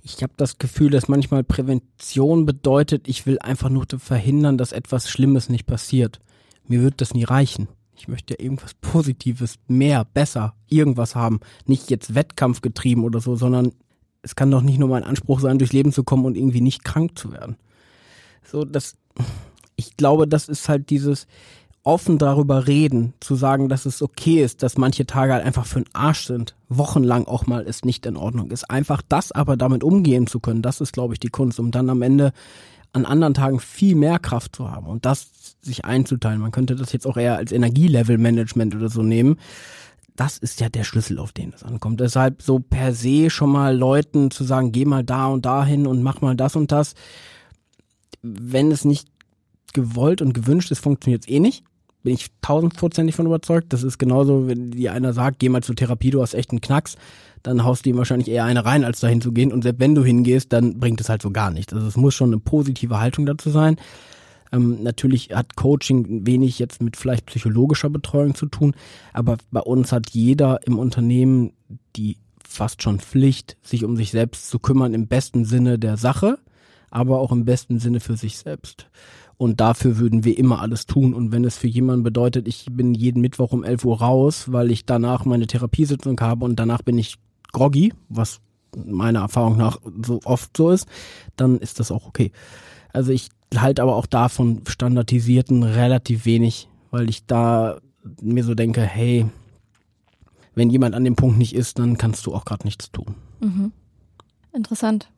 [0.03, 5.09] Ich habe das Gefühl, dass manchmal Prävention bedeutet, ich will einfach nur verhindern, dass etwas
[5.11, 6.21] Schlimmes nicht passiert.
[6.69, 7.69] Mir wird das nie reichen.
[7.97, 11.41] Ich möchte ja irgendwas Positives, mehr, besser, irgendwas haben.
[11.65, 13.73] Nicht jetzt Wettkampfgetrieben oder so, sondern
[14.27, 16.83] es kann doch nicht nur mein Anspruch sein, durchs Leben zu kommen und irgendwie nicht
[16.83, 17.55] krank zu werden.
[18.43, 18.97] So, das,
[19.77, 21.29] ich glaube, das ist halt dieses
[21.85, 25.81] offen darüber reden, zu sagen, dass es okay ist, dass manche Tage halt einfach für
[25.81, 28.69] den Arsch sind, wochenlang auch mal ist nicht in Ordnung ist.
[28.69, 31.89] Einfach das aber damit umgehen zu können, das ist, glaube ich, die Kunst, um dann
[31.89, 32.33] am Ende
[32.93, 35.29] an anderen Tagen viel mehr Kraft zu haben und das
[35.63, 36.41] sich einzuteilen.
[36.41, 39.39] Man könnte das jetzt auch eher als Energielevel-Management oder so nehmen.
[40.17, 42.01] Das ist ja der Schlüssel, auf den es ankommt.
[42.01, 46.03] Deshalb so per se schon mal Leuten zu sagen, geh mal da und dahin und
[46.03, 46.95] mach mal das und das
[48.27, 49.09] wenn es nicht
[49.73, 51.65] gewollt und gewünscht ist, funktioniert es eh nicht.
[52.03, 53.73] Bin ich tausendprozentig von überzeugt.
[53.73, 56.61] Das ist genauso, wenn dir einer sagt, geh mal zur Therapie, du hast echt einen
[56.61, 56.97] Knacks,
[57.43, 59.53] dann haust du ihm wahrscheinlich eher eine rein, als dahin zu gehen.
[59.53, 61.73] Und selbst wenn du hingehst, dann bringt es halt so gar nichts.
[61.73, 63.77] Also es muss schon eine positive Haltung dazu sein.
[64.57, 68.75] Ähm, natürlich hat Coaching wenig jetzt mit vielleicht psychologischer Betreuung zu tun,
[69.13, 71.53] aber bei uns hat jeder im Unternehmen
[71.97, 76.39] die fast schon Pflicht, sich um sich selbst zu kümmern im besten Sinne der Sache
[76.91, 78.89] aber auch im besten Sinne für sich selbst.
[79.37, 81.13] Und dafür würden wir immer alles tun.
[81.13, 84.71] Und wenn es für jemanden bedeutet, ich bin jeden Mittwoch um 11 Uhr raus, weil
[84.71, 87.17] ich danach meine Therapiesitzung habe und danach bin ich
[87.53, 88.41] groggy, was
[88.75, 90.87] meiner Erfahrung nach so oft so ist,
[91.37, 92.33] dann ist das auch okay.
[92.93, 97.79] Also ich halte aber auch davon standardisierten relativ wenig, weil ich da
[98.21, 99.27] mir so denke, hey,
[100.55, 103.15] wenn jemand an dem Punkt nicht ist, dann kannst du auch gerade nichts tun.
[103.41, 103.73] Mhm.
[104.53, 105.09] Interessant.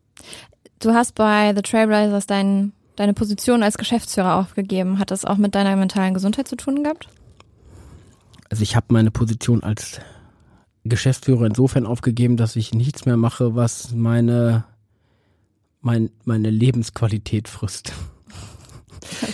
[0.81, 4.99] Du hast bei The Trailblazers dein, deine Position als Geschäftsführer aufgegeben.
[4.99, 7.09] Hat das auch mit deiner mentalen Gesundheit zu tun gehabt?
[8.51, 10.01] Also ich habe meine Position als
[10.85, 14.64] Geschäftsführer insofern aufgegeben, dass ich nichts mehr mache, was meine,
[15.81, 17.93] mein, meine Lebensqualität frisst.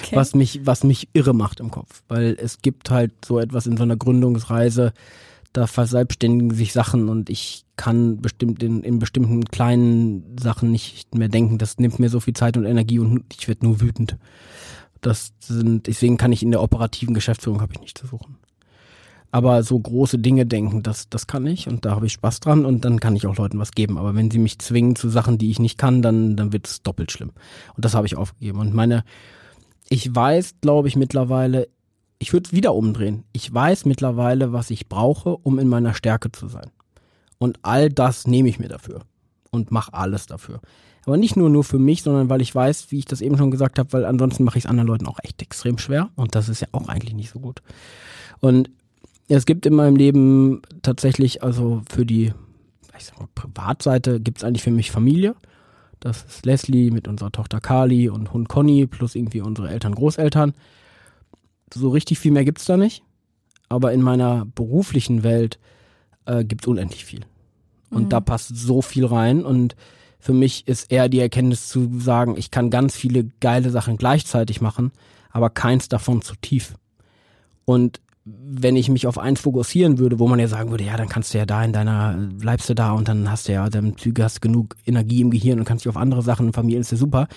[0.07, 0.17] Okay.
[0.17, 2.03] Was mich, was mich irre macht im Kopf.
[2.09, 4.93] Weil es gibt halt so etwas in so einer Gründungsreise,
[5.55, 11.29] da verselbstständigen sich Sachen und ich kann bestimmt in, in bestimmten kleinen Sachen nicht mehr
[11.29, 11.59] denken.
[11.59, 14.19] Das nimmt mir so viel Zeit und Energie und ich werde nur wütend.
[15.01, 18.37] Das sind, deswegen kann ich in der operativen Geschäftsführung habe ich nicht zu suchen.
[19.31, 22.65] Aber so große Dinge denken, das, das kann ich und da habe ich Spaß dran
[22.65, 23.99] und dann kann ich auch Leuten was geben.
[23.99, 26.83] Aber wenn sie mich zwingen zu Sachen, die ich nicht kann, dann, dann wird es
[26.83, 27.33] doppelt schlimm.
[27.77, 28.59] Und das habe ich aufgegeben.
[28.61, 29.05] Und meine,
[29.89, 31.69] ich weiß, glaube ich, mittlerweile,
[32.19, 33.25] ich würde es wieder umdrehen.
[33.33, 36.71] Ich weiß mittlerweile, was ich brauche, um in meiner Stärke zu sein.
[37.39, 39.03] Und all das nehme ich mir dafür
[39.51, 40.61] und mache alles dafür.
[41.07, 43.51] Aber nicht nur nur für mich, sondern weil ich weiß, wie ich das eben schon
[43.51, 46.49] gesagt habe, weil ansonsten mache ich es anderen Leuten auch echt extrem schwer und das
[46.49, 47.61] ist ja auch eigentlich nicht so gut.
[48.41, 48.71] Und
[49.29, 52.33] es gibt in meinem Leben tatsächlich, also für die
[52.97, 55.35] ich sag mal, Privatseite gibt es eigentlich für mich Familie.
[56.05, 60.55] Das ist Leslie mit unserer Tochter Kali und Hund Conny plus irgendwie unsere Eltern, Großeltern
[61.81, 63.03] so richtig viel mehr gibt's da nicht.
[63.69, 65.59] Aber in meiner beruflichen Welt
[66.27, 67.25] äh, gibt's unendlich viel.
[67.91, 68.09] Und mhm.
[68.09, 69.45] da passt so viel rein.
[69.45, 69.75] Und
[70.19, 74.61] für mich ist eher die Erkenntnis zu sagen, ich kann ganz viele geile Sachen gleichzeitig
[74.61, 74.93] machen,
[75.31, 76.75] aber keins davon zu tief.
[77.65, 81.09] Und wenn ich mich auf eins fokussieren würde, wo man ja sagen würde, ja, dann
[81.09, 83.95] kannst du ja da in deiner, bleibst du da und dann hast du ja, dann
[84.19, 87.29] hast genug Energie im Gehirn und kannst dich auf andere Sachen, Familie ist ja super.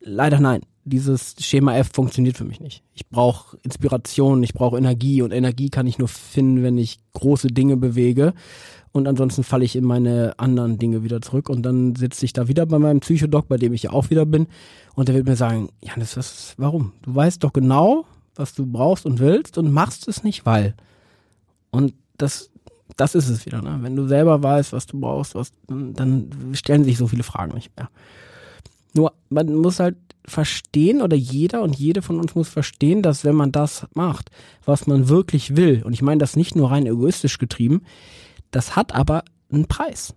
[0.00, 2.82] Leider nein dieses Schema F funktioniert für mich nicht.
[2.94, 7.48] Ich brauche Inspiration, ich brauche Energie und Energie kann ich nur finden, wenn ich große
[7.48, 8.34] Dinge bewege.
[8.92, 12.48] Und ansonsten falle ich in meine anderen Dinge wieder zurück und dann sitze ich da
[12.48, 14.46] wieder bei meinem Psychodoc, bei dem ich ja auch wieder bin.
[14.94, 16.92] Und der wird mir sagen, Janis, was, warum?
[17.02, 18.06] Du weißt doch genau,
[18.38, 20.74] was du brauchst und willst und machst es nicht, weil.
[21.70, 22.50] Und das,
[22.96, 23.78] das ist es wieder, ne?
[23.82, 27.76] Wenn du selber weißt, was du brauchst, was, dann stellen sich so viele Fragen nicht
[27.76, 27.90] mehr.
[28.94, 33.34] Nur, man muss halt verstehen oder jeder und jede von uns muss verstehen, dass wenn
[33.34, 34.30] man das macht,
[34.64, 37.82] was man wirklich will, und ich meine das nicht nur rein egoistisch getrieben,
[38.50, 40.14] das hat aber einen Preis.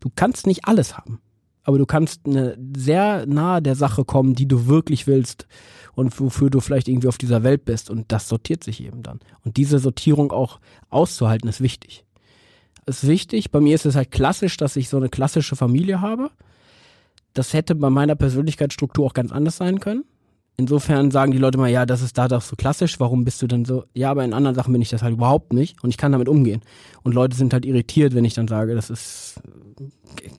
[0.00, 1.20] Du kannst nicht alles haben,
[1.64, 5.46] aber du kannst eine sehr nahe der Sache kommen, die du wirklich willst
[5.94, 9.20] und wofür du vielleicht irgendwie auf dieser Welt bist und das sortiert sich eben dann.
[9.44, 12.04] Und diese Sortierung auch auszuhalten ist wichtig.
[12.86, 13.50] Ist wichtig.
[13.50, 16.30] Bei mir ist es halt klassisch, dass ich so eine klassische Familie habe
[17.34, 20.04] das hätte bei meiner Persönlichkeitsstruktur auch ganz anders sein können.
[20.58, 23.46] Insofern sagen die Leute mal, ja, das ist da doch so klassisch, warum bist du
[23.46, 23.84] denn so?
[23.94, 26.28] Ja, aber in anderen Sachen bin ich das halt überhaupt nicht und ich kann damit
[26.28, 26.60] umgehen.
[27.02, 29.40] Und Leute sind halt irritiert, wenn ich dann sage, das ist,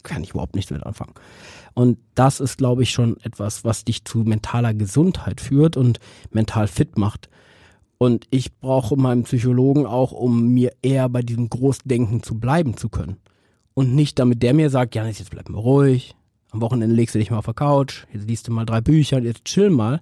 [0.03, 1.13] kann ich überhaupt nichts mit anfangen.
[1.73, 5.99] Und das ist, glaube ich, schon etwas, was dich zu mentaler Gesundheit führt und
[6.31, 7.29] mental fit macht.
[7.97, 12.89] Und ich brauche meinen Psychologen auch, um mir eher bei diesem Großdenken zu bleiben zu
[12.89, 13.17] können.
[13.73, 16.15] Und nicht damit der mir sagt, ja, jetzt bleib mal ruhig,
[16.53, 19.19] am Wochenende legst du dich mal auf der Couch, jetzt liest du mal drei Bücher,
[19.19, 20.01] jetzt chill mal.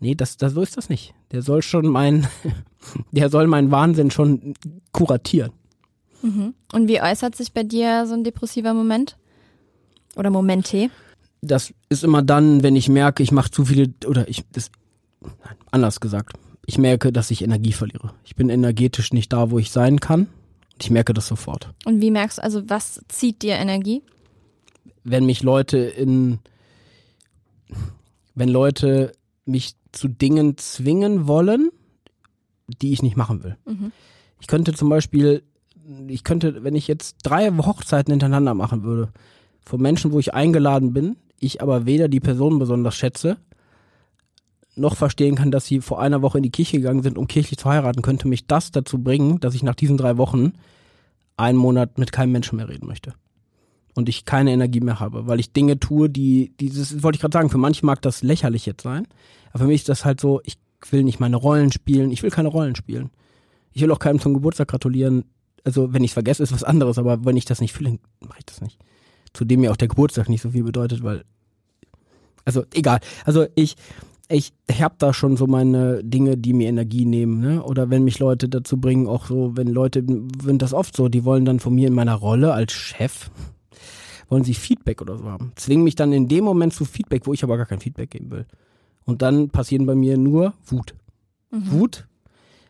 [0.00, 1.14] Nee, das, das, so ist das nicht.
[1.30, 2.26] Der soll schon mein,
[3.12, 4.54] der soll meinen Wahnsinn schon
[4.92, 5.52] kuratieren.
[6.22, 6.54] Mhm.
[6.72, 9.16] Und wie äußert sich bei dir so ein depressiver Moment?
[10.16, 10.90] Oder Momente?
[11.40, 14.70] Das ist immer dann, wenn ich merke, ich mache zu viele, oder ich, das,
[15.20, 18.12] nein, anders gesagt, ich merke, dass ich Energie verliere.
[18.24, 20.26] Ich bin energetisch nicht da, wo ich sein kann.
[20.80, 21.72] Ich merke das sofort.
[21.84, 24.02] Und wie merkst du, also was zieht dir Energie?
[25.08, 26.40] Wenn mich Leute in,
[28.34, 29.12] wenn Leute
[29.44, 31.70] mich zu Dingen zwingen wollen,
[32.82, 33.56] die ich nicht machen will.
[33.66, 33.92] Mhm.
[34.40, 35.44] Ich könnte zum Beispiel,
[36.08, 39.12] ich könnte, wenn ich jetzt drei Hochzeiten hintereinander machen würde,
[39.64, 43.36] von Menschen, wo ich eingeladen bin, ich aber weder die Person besonders schätze,
[44.74, 47.58] noch verstehen kann, dass sie vor einer Woche in die Kirche gegangen sind, um kirchlich
[47.58, 50.54] zu heiraten, könnte mich das dazu bringen, dass ich nach diesen drei Wochen
[51.36, 53.14] einen Monat mit keinem Menschen mehr reden möchte
[53.96, 57.32] und ich keine Energie mehr habe, weil ich Dinge tue, die, dieses wollte ich gerade
[57.32, 59.08] sagen, für manche mag das lächerlich jetzt sein,
[59.50, 60.58] aber für mich ist das halt so, ich
[60.90, 63.10] will nicht meine Rollen spielen, ich will keine Rollen spielen.
[63.72, 65.24] Ich will auch keinem zum Geburtstag gratulieren.
[65.64, 68.38] Also, wenn ich es vergesse, ist was anderes, aber wenn ich das nicht fühle, mache
[68.38, 68.78] ich das nicht.
[69.32, 71.24] Zudem mir auch der Geburtstag nicht so viel bedeutet, weil
[72.44, 73.00] also egal.
[73.24, 73.76] Also ich
[74.28, 77.62] ich, ich habe da schon so meine Dinge, die mir Energie nehmen, ne?
[77.62, 80.04] Oder wenn mich Leute dazu bringen, auch so, wenn Leute,
[80.42, 83.30] sind das oft so, die wollen dann von mir in meiner Rolle als Chef,
[84.28, 85.52] wollen sie Feedback oder so haben.
[85.56, 88.30] Zwingen mich dann in dem Moment zu Feedback, wo ich aber gar kein Feedback geben
[88.30, 88.46] will.
[89.04, 90.94] Und dann passieren bei mir nur Wut.
[91.50, 92.06] Wut.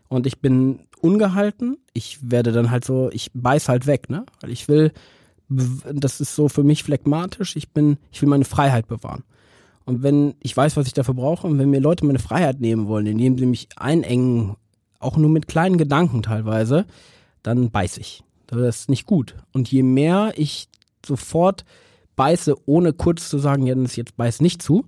[0.09, 1.79] Und ich bin ungehalten.
[1.93, 4.27] Ich werde dann halt so, ich beiß halt weg, ne?
[4.41, 4.93] Weil ich will,
[5.49, 7.57] das ist so für mich phlegmatisch.
[7.57, 9.25] Ich bin, ich will meine Freiheit bewahren.
[9.85, 12.89] Und wenn ich weiß, was ich dafür brauche, und wenn mir Leute meine Freiheit nehmen
[12.89, 14.57] wollen, indem sie mich einengen,
[14.99, 16.87] auch nur mit kleinen Gedanken teilweise,
[17.43, 18.25] dann beiß ich.
[18.49, 19.37] Das ist nicht gut.
[19.53, 20.69] Und je mehr ich
[21.07, 21.65] sofort
[22.17, 24.87] beiße, ohne kurz zu sagen, ja, jetzt beiß nicht zu,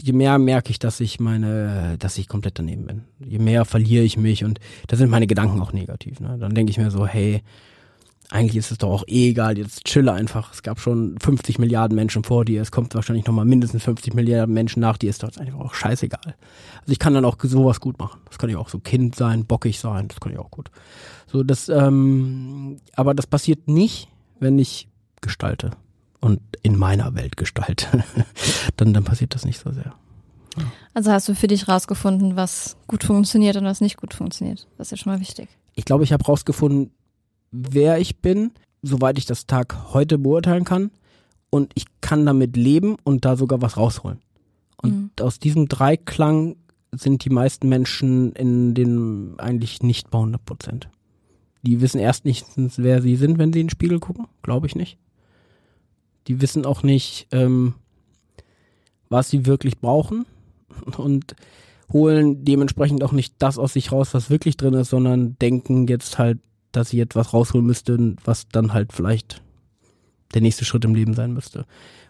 [0.00, 3.04] je mehr merke ich, dass ich meine, dass ich komplett daneben bin.
[3.18, 6.20] Je mehr verliere ich mich und da sind meine Gedanken auch negativ.
[6.20, 6.36] Ne?
[6.38, 7.42] Dann denke ich mir so, hey,
[8.30, 10.52] eigentlich ist es doch auch eh egal, jetzt chille einfach.
[10.52, 14.52] Es gab schon 50 Milliarden Menschen vor dir, es kommt wahrscheinlich nochmal mindestens 50 Milliarden
[14.52, 16.34] Menschen nach dir, ist doch einfach auch scheißegal.
[16.80, 18.20] Also ich kann dann auch sowas gut machen.
[18.26, 20.70] Das kann ja auch so Kind sein, bockig sein, das kann ich auch gut.
[21.26, 24.08] So, das, ähm, aber das passiert nicht,
[24.40, 24.88] wenn ich
[25.22, 25.70] gestalte
[26.20, 28.04] und in meiner Welt gestalte.
[28.76, 29.94] dann, dann passiert das nicht so sehr.
[30.94, 34.66] Also hast du für dich rausgefunden, was gut funktioniert und was nicht gut funktioniert.
[34.78, 35.48] Das ist ja schon mal wichtig.
[35.74, 36.90] Ich glaube, ich habe rausgefunden,
[37.50, 38.52] wer ich bin,
[38.82, 40.90] soweit ich das Tag heute beurteilen kann.
[41.50, 44.20] Und ich kann damit leben und da sogar was rausholen.
[44.82, 45.10] Und Mhm.
[45.20, 46.56] aus diesem Dreiklang
[46.92, 50.88] sind die meisten Menschen in den eigentlich nicht bei 100 Prozent.
[51.62, 54.26] Die wissen erst nicht, wer sie sind, wenn sie in den Spiegel gucken.
[54.42, 54.98] Glaube ich nicht.
[56.28, 57.74] Die wissen auch nicht, ähm,
[59.08, 60.26] was sie wirklich brauchen
[60.96, 61.36] und
[61.92, 66.18] holen dementsprechend auch nicht das aus sich raus, was wirklich drin ist, sondern denken jetzt
[66.18, 66.38] halt,
[66.72, 69.40] dass sie jetzt was rausholen müssten, was dann halt vielleicht
[70.34, 71.64] der nächste Schritt im Leben sein müsste.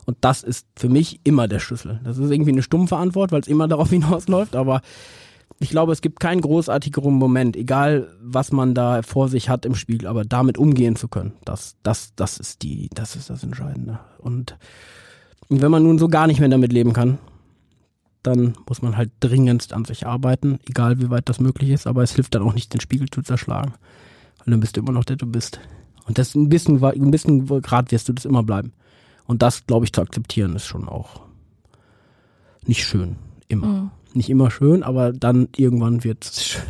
[0.06, 2.00] Und das ist für mich immer der Schlüssel.
[2.04, 4.80] Das ist irgendwie eine stumpfe Antwort, weil es immer darauf hinausläuft, aber
[5.58, 9.74] ich glaube, es gibt keinen großartigeren Moment, egal was man da vor sich hat im
[9.74, 13.98] Spiel, aber damit umgehen zu können, das, das, das ist die, das ist das Entscheidende.
[14.18, 14.58] Und
[15.48, 17.18] wenn man nun so gar nicht mehr damit leben kann,
[18.22, 22.02] dann muss man halt dringendst an sich arbeiten, egal wie weit das möglich ist, aber
[22.02, 23.72] es hilft dann auch nicht, den Spiegel zu zerschlagen.
[24.38, 25.60] Weil dann bist du immer noch der du bist.
[26.06, 28.72] Und das ein bisschen, ein bisschen Grad wirst du das immer bleiben.
[29.26, 31.22] Und das, glaube ich, zu akzeptieren, ist schon auch
[32.64, 33.16] nicht schön.
[33.48, 33.66] Immer.
[33.66, 33.90] Mhm.
[34.16, 36.62] Nicht immer schön, aber dann irgendwann wird es schön.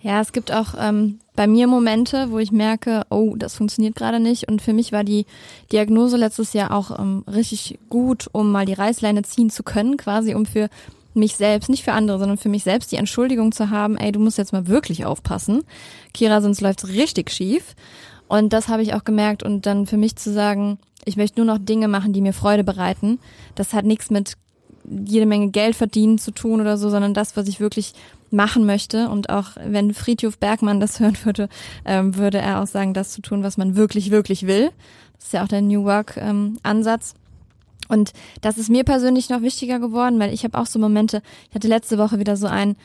[0.00, 4.18] Ja, es gibt auch ähm, bei mir Momente, wo ich merke, oh, das funktioniert gerade
[4.18, 4.48] nicht.
[4.48, 5.26] Und für mich war die
[5.70, 10.34] Diagnose letztes Jahr auch ähm, richtig gut, um mal die Reißleine ziehen zu können, quasi
[10.34, 10.70] um für
[11.14, 14.18] mich selbst, nicht für andere, sondern für mich selbst die Entschuldigung zu haben, ey, du
[14.18, 15.62] musst jetzt mal wirklich aufpassen.
[16.12, 17.76] Kira, sonst läuft's richtig schief.
[18.26, 19.44] Und das habe ich auch gemerkt.
[19.44, 22.64] Und dann für mich zu sagen, ich möchte nur noch Dinge machen, die mir Freude
[22.64, 23.20] bereiten.
[23.54, 24.34] Das hat nichts mit
[24.88, 27.94] jede Menge Geld verdienen zu tun oder so, sondern das, was ich wirklich
[28.30, 29.08] machen möchte.
[29.08, 31.48] Und auch wenn Friedhof Bergmann das hören würde,
[31.84, 34.70] ähm, würde er auch sagen, das zu tun, was man wirklich, wirklich will.
[35.16, 36.58] Das ist ja auch der New Work ähm.
[37.88, 41.54] Und das ist mir persönlich noch wichtiger geworden, weil ich habe auch so Momente, ich
[41.54, 42.76] hatte letzte Woche wieder so ein,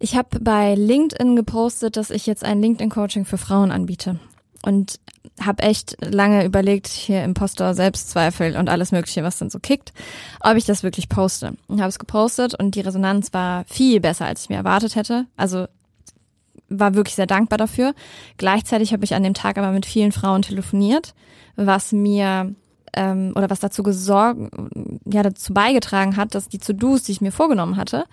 [0.00, 4.18] ich habe bei LinkedIn gepostet, dass ich jetzt ein LinkedIn-Coaching für Frauen anbiete.
[4.62, 4.98] Und
[5.40, 9.92] habe echt lange überlegt, hier Impostor, Selbstzweifel und alles Mögliche, was dann so kickt,
[10.40, 11.54] ob ich das wirklich poste.
[11.66, 15.26] Und habe es gepostet und die Resonanz war viel besser, als ich mir erwartet hätte.
[15.36, 15.66] Also
[16.68, 17.94] war wirklich sehr dankbar dafür.
[18.36, 21.14] Gleichzeitig habe ich an dem Tag aber mit vielen Frauen telefoniert,
[21.56, 22.54] was mir
[22.94, 24.40] ähm, oder was dazu gesorgt,
[25.10, 28.04] ja dazu beigetragen hat, dass die To-Dos, die ich mir vorgenommen hatte,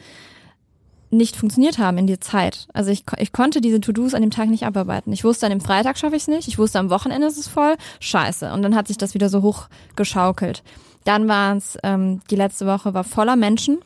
[1.16, 2.68] nicht funktioniert haben in der Zeit.
[2.74, 5.14] Also ich, ich konnte diese To-Dos an dem Tag nicht abarbeiten.
[5.14, 6.48] Ich wusste, an dem Freitag schaffe ich es nicht.
[6.48, 7.76] Ich wusste, am Wochenende ist es voll.
[8.00, 8.52] Scheiße.
[8.54, 10.64] Und dann hat sich das wieder so hochgeschaukelt.
[11.04, 13.80] Dann war es, ähm, die letzte Woche war voller Menschen.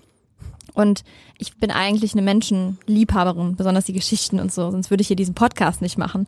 [0.73, 1.03] Und
[1.37, 5.35] ich bin eigentlich eine Menschenliebhaberin, besonders die Geschichten und so, sonst würde ich hier diesen
[5.35, 6.25] Podcast nicht machen.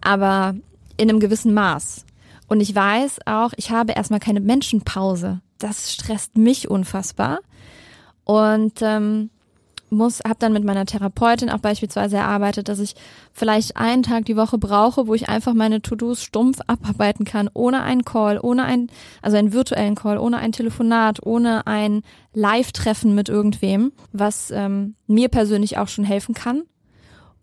[0.00, 0.54] Aber
[0.96, 2.04] in einem gewissen Maß.
[2.48, 5.40] Und ich weiß auch, ich habe erstmal keine Menschenpause.
[5.58, 7.40] Das stresst mich unfassbar.
[8.24, 9.30] Und ähm,
[9.90, 12.94] muss, habe dann mit meiner Therapeutin auch beispielsweise erarbeitet, dass ich
[13.32, 17.82] vielleicht einen Tag die Woche brauche, wo ich einfach meine To-Dos stumpf abarbeiten kann, ohne
[17.82, 18.88] einen Call, ohne ein,
[19.22, 22.02] also einen virtuellen Call, ohne ein Telefonat, ohne ein
[22.34, 26.62] Live-Treffen mit irgendwem, was ähm, mir persönlich auch schon helfen kann.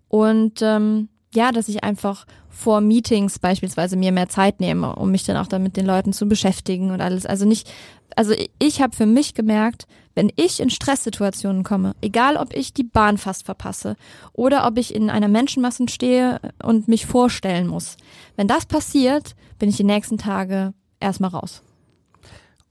[0.08, 5.25] Und ähm, ja, dass ich einfach vor Meetings beispielsweise mir mehr Zeit nehme, um mich
[5.25, 7.25] dann auch dann mit den Leuten zu beschäftigen und alles.
[7.25, 7.69] Also nicht,
[8.15, 12.83] also ich habe für mich gemerkt, wenn ich in Stresssituationen komme, egal ob ich die
[12.85, 13.97] Bahn fast verpasse
[14.33, 17.97] oder ob ich in einer Menschenmasse stehe und mich vorstellen muss,
[18.37, 21.61] wenn das passiert, bin ich die nächsten Tage erstmal raus.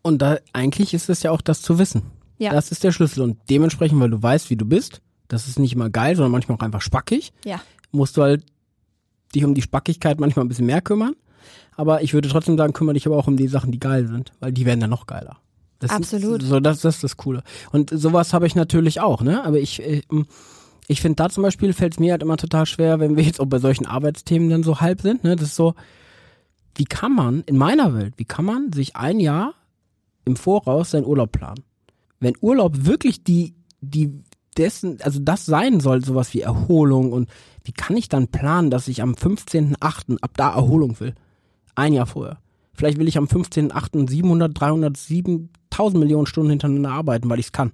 [0.03, 2.03] Und da eigentlich ist es ja auch das zu wissen.
[2.39, 2.51] Ja.
[2.51, 3.23] Das ist der Schlüssel.
[3.23, 6.59] Und dementsprechend, weil du weißt, wie du bist, das ist nicht immer geil, sondern manchmal
[6.59, 7.61] auch einfach spackig, Ja.
[7.91, 8.45] musst du halt
[9.35, 11.15] dich um die Spackigkeit manchmal ein bisschen mehr kümmern.
[11.77, 14.33] Aber ich würde trotzdem sagen, kümmere dich aber auch um die Sachen, die geil sind,
[14.41, 15.39] weil die werden dann noch geiler.
[15.81, 16.43] Das Absolut.
[16.43, 17.43] Ist, so, das, das ist das Coole.
[17.73, 19.45] Und sowas habe ich natürlich auch, ne?
[19.45, 20.03] Aber ich, äh,
[20.87, 23.41] ich finde da zum Beispiel fällt es mir halt immer total schwer, wenn wir jetzt
[23.41, 25.37] auch bei solchen Arbeitsthemen dann so halb sind, ne?
[25.37, 25.75] Das ist so,
[26.77, 29.55] wie kann man, in meiner Welt, wie kann man sich ein Jahr
[30.25, 31.65] im Voraus seinen Urlaub planen?
[32.21, 34.23] Wenn Urlaub wirklich die, die
[34.57, 37.29] dessen, also das sein soll, sowas wie Erholung und
[37.65, 40.19] wie kann ich dann planen, dass ich am 15.8.
[40.21, 41.15] ab da Erholung will?
[41.75, 42.39] Ein Jahr vorher.
[42.73, 44.09] Vielleicht will ich am 15.8.
[44.11, 47.73] 700, 300, 7000 Millionen Stunden hintereinander arbeiten, weil ich es kann.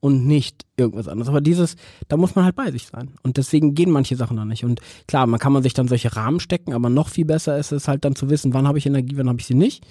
[0.00, 1.28] Und nicht irgendwas anderes.
[1.28, 1.76] Aber dieses,
[2.08, 3.10] da muss man halt bei sich sein.
[3.22, 4.64] Und deswegen gehen manche Sachen dann nicht.
[4.64, 7.70] Und klar, man kann man sich dann solche Rahmen stecken, aber noch viel besser ist
[7.70, 9.84] es halt dann zu wissen, wann habe ich Energie, wann habe ich sie nicht.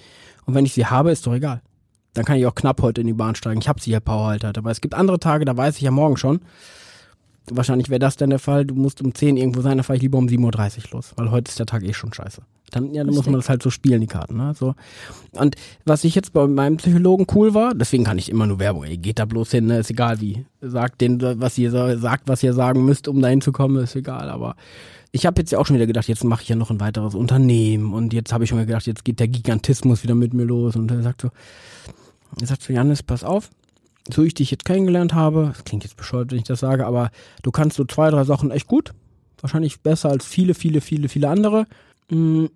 [0.46, 1.62] Und wenn ich sie habe, ist doch egal.
[2.14, 3.60] Dann kann ich auch knapp heute in die Bahn steigen.
[3.60, 4.48] Ich habe sie ja Powerhalter.
[4.48, 4.58] halt.
[4.58, 6.40] Aber es gibt andere Tage, da weiß ich ja morgen schon.
[7.52, 8.64] Wahrscheinlich wäre das dann der Fall.
[8.64, 11.12] Du musst um 10 irgendwo sein, da fahre ich lieber um 7.30 Uhr los.
[11.16, 12.42] Weil heute ist der Tag eh schon scheiße.
[12.70, 14.36] Dann, ja, dann muss man das halt so spielen, die Karten.
[14.36, 14.54] Ne?
[14.54, 14.74] So.
[15.32, 18.84] Und was ich jetzt bei meinem Psychologen cool war, deswegen kann ich immer nur Werbung,
[18.84, 19.78] ey, geht da bloß hin, ne?
[19.78, 20.44] ist egal wie.
[20.60, 24.30] Sagt den, was ihr sagt, was ihr sagen müsst, um dahin zu kommen, ist egal.
[24.30, 24.54] Aber
[25.12, 27.14] ich habe jetzt ja auch schon wieder gedacht, jetzt mache ich ja noch ein weiteres
[27.14, 30.44] Unternehmen und jetzt habe ich schon wieder gedacht, jetzt geht der Gigantismus wieder mit mir
[30.44, 30.76] los.
[30.76, 31.30] Und er sagt so,
[32.40, 33.50] er sagt so, Janis, pass auf,
[34.12, 37.10] so ich dich jetzt kennengelernt habe, das klingt jetzt bescheuert, wenn ich das sage, aber
[37.42, 38.92] du kannst so zwei, drei Sachen echt gut.
[39.40, 41.66] Wahrscheinlich besser als viele, viele, viele, viele andere.
[42.10, 42.46] Mm,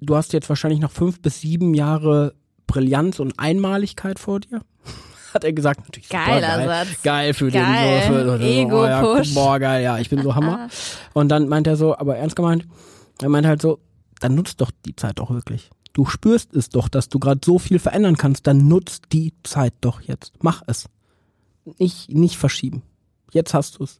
[0.00, 2.34] Du hast jetzt wahrscheinlich noch fünf bis sieben Jahre
[2.66, 4.60] Brillanz und Einmaligkeit vor dir.
[5.34, 6.68] Hat er gesagt, natürlich Geiler geil.
[6.68, 7.02] Satz.
[7.02, 8.02] Geil für Geil.
[8.02, 9.28] den so, für, so, Ego-Push.
[9.28, 10.68] ja, boah, geil, ja, ich bin so Hammer.
[11.12, 12.66] Und dann meint er so, aber ernst gemeint,
[13.20, 13.80] er meint halt so,
[14.20, 15.70] dann nutzt doch die Zeit doch wirklich.
[15.94, 19.72] Du spürst es doch, dass du gerade so viel verändern kannst, dann nutzt die Zeit
[19.80, 20.32] doch jetzt.
[20.42, 20.90] Mach es.
[21.78, 22.82] Nicht, nicht verschieben.
[23.32, 23.98] Jetzt hast du es.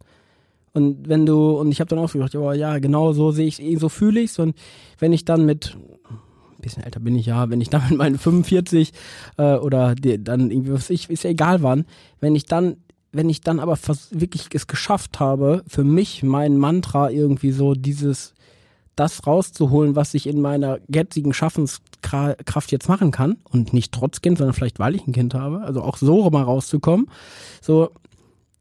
[0.73, 3.47] Und wenn du, und ich habe dann auch so gedacht, ja, ja, genau so sehe
[3.47, 4.41] ich es, so fühle ich's.
[4.41, 4.57] Und
[4.99, 5.77] wenn ich dann mit,
[6.11, 8.93] ein bisschen älter bin ich ja, wenn ich dann mit meinen 45
[9.39, 11.85] äh, oder die, dann irgendwie, was ich, ist ja egal wann,
[12.19, 12.77] wenn ich dann,
[13.13, 13.79] wenn ich dann aber
[14.11, 18.35] wirklich es geschafft habe, für mich mein Mantra irgendwie so dieses,
[18.97, 24.39] das rauszuholen, was ich in meiner jetzigen Schaffenskraft jetzt machen kann und nicht trotz Kind,
[24.39, 27.09] sondern vielleicht weil ich ein Kind habe, also auch so mal rauszukommen,
[27.61, 27.91] so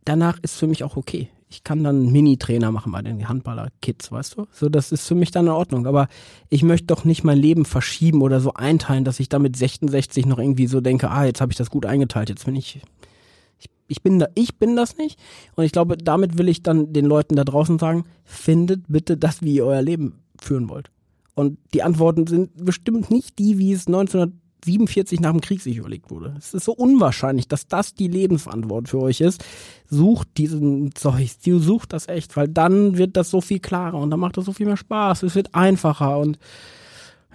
[0.06, 1.30] danach ist für mich auch okay.
[1.50, 4.48] Ich kann dann Mini-Trainer machen bei den Handballer-Kids, weißt du?
[4.52, 5.86] So, das ist für mich dann in Ordnung.
[5.86, 6.08] Aber
[6.50, 10.26] ich möchte doch nicht mein Leben verschieben oder so einteilen, dass ich dann mit 66
[10.26, 12.82] noch irgendwie so denke, ah, jetzt habe ich das gut eingeteilt, jetzt bin ich,
[13.60, 15.20] ich, ich bin da, ich bin das nicht.
[15.56, 19.44] Und ich glaube, damit will ich dann den Leuten da draußen sagen, findet bitte das,
[19.44, 20.92] wie ihr euer Leben führen wollt.
[21.36, 26.12] Und die Antworten sind bestimmt nicht die, wie es 1947 nach dem Krieg sich überlegt
[26.12, 26.36] wurde.
[26.38, 29.44] Es ist so unwahrscheinlich, dass das die Lebensantwort für euch ist.
[29.90, 34.20] Sucht diesen Zeug, sucht das echt, weil dann wird das so viel klarer und dann
[34.20, 36.38] macht das so viel mehr Spaß, es wird einfacher und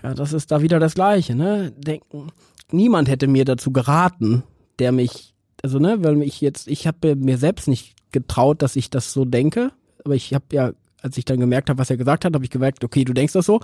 [0.03, 1.73] ja, das ist da wieder das Gleiche, ne?
[1.77, 2.29] Denken,
[2.71, 4.45] niemand hätte mir dazu geraten,
[4.79, 8.91] der mich, also ne, weil ich jetzt, ich habe mir selbst nicht getraut, dass ich
[8.91, 9.73] das so denke,
[10.05, 12.51] aber ich habe ja, als ich dann gemerkt habe, was er gesagt hat, habe ich
[12.51, 13.61] gemerkt, okay, du denkst das so,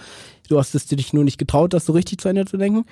[0.48, 2.84] du hast es dich nur nicht getraut, das so richtig zu Ende zu denken.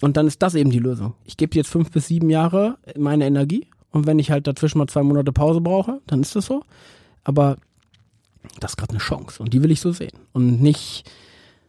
[0.00, 1.14] Und dann ist das eben die Lösung.
[1.24, 4.88] Ich gebe jetzt fünf bis sieben Jahre meine Energie und wenn ich halt dazwischen mal
[4.88, 6.64] zwei Monate Pause brauche, dann ist das so.
[7.24, 7.56] Aber
[8.60, 11.08] das ist gerade eine Chance und die will ich so sehen und nicht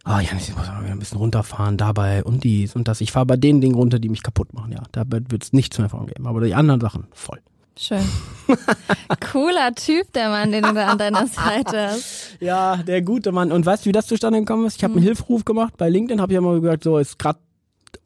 [0.04, 3.02] ah ja, ich muss ein bisschen runterfahren dabei und dies und das.
[3.02, 4.84] Ich fahre bei den Dingen runter, die mich kaputt machen, ja.
[4.92, 6.28] Da wird es nichts mehr von geben.
[6.28, 7.40] Aber die anderen Sachen, voll.
[7.78, 8.04] Schön.
[9.32, 12.38] Cooler Typ, der Mann, den du da an deiner Seite hast.
[12.40, 13.52] Ja, der gute Mann.
[13.52, 14.78] Und weißt du, wie das zustande gekommen ist?
[14.78, 17.38] Ich habe einen Hilferuf gemacht bei LinkedIn, habe ich immer gesagt, so ist grad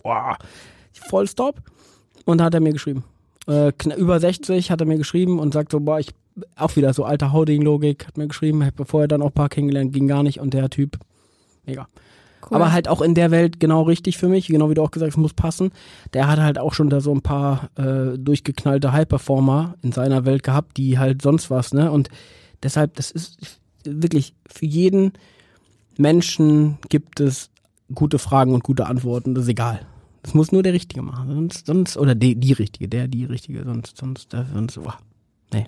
[0.03, 0.37] boah,
[1.09, 1.61] voll Stop.
[2.25, 3.03] Und da hat er mir geschrieben.
[3.47, 6.13] Äh, über 60 hat er mir geschrieben und sagt so, boah, ich
[6.55, 9.93] auch wieder so alte Houding-Logik, hat mir geschrieben, habe vorher dann auch ein paar kennengelernt,
[9.93, 10.97] ging gar nicht und der Typ,
[11.65, 11.87] mega.
[12.49, 12.55] Cool.
[12.55, 15.11] Aber halt auch in der Welt genau richtig für mich, genau wie du auch gesagt
[15.11, 15.71] hast, muss passen.
[16.13, 20.43] Der hat halt auch schon da so ein paar äh, durchgeknallte High-Performer in seiner Welt
[20.43, 21.91] gehabt, die halt sonst was, ne?
[21.91, 22.09] Und
[22.63, 25.13] deshalb, das ist wirklich für jeden
[25.97, 27.49] Menschen gibt es
[27.93, 29.85] gute Fragen und gute Antworten, das ist egal.
[30.21, 31.33] Das muss nur der Richtige machen.
[31.33, 34.91] Sonst, sonst oder die, die Richtige, der, die Richtige, sonst, sonst, sonst, oh.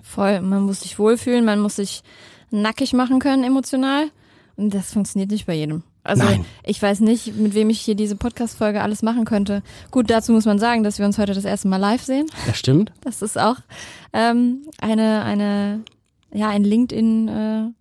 [0.02, 0.40] Voll.
[0.42, 2.02] Man muss sich wohlfühlen, man muss sich
[2.50, 4.10] nackig machen können emotional.
[4.56, 5.82] Und das funktioniert nicht bei jedem.
[6.02, 6.44] Also Nein.
[6.64, 9.62] ich weiß nicht, mit wem ich hier diese Podcast-Folge alles machen könnte.
[9.90, 12.26] Gut, dazu muss man sagen, dass wir uns heute das erste Mal live sehen.
[12.46, 12.92] Das stimmt.
[13.02, 13.56] Das ist auch
[14.12, 15.80] ähm, eine, eine,
[16.32, 17.74] ja, ein LinkedIn-Ding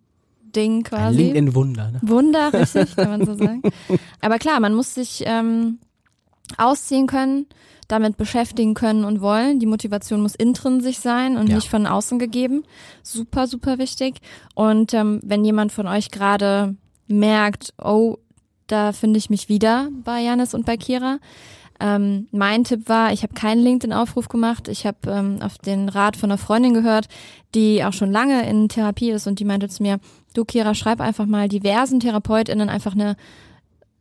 [0.55, 1.17] Ein quasi.
[1.17, 1.99] LinkedIn-Wunder, ne?
[2.01, 3.61] Wunder, richtig, kann man so sagen.
[4.21, 5.79] Aber klar, man muss sich, ähm,
[6.57, 7.45] ausziehen können,
[7.87, 9.59] damit beschäftigen können und wollen.
[9.59, 11.55] Die Motivation muss intrinsisch sein und Ja.
[11.55, 12.63] nicht von außen gegeben.
[13.03, 14.17] Super, super wichtig.
[14.55, 16.75] Und ähm, wenn jemand von euch gerade
[17.09, 18.17] merkt, oh,
[18.67, 21.19] da finde ich mich wieder bei Janis und bei Kira.
[21.79, 24.67] Ähm, mein Tipp war, ich habe keinen LinkedIn-Aufruf gemacht.
[24.67, 27.07] Ich habe ähm, auf den Rat von einer Freundin gehört,
[27.55, 29.99] die auch schon lange in Therapie ist und die meinte zu mir,
[30.33, 33.15] du Kira, schreib einfach mal diversen TherapeutInnen einfach eine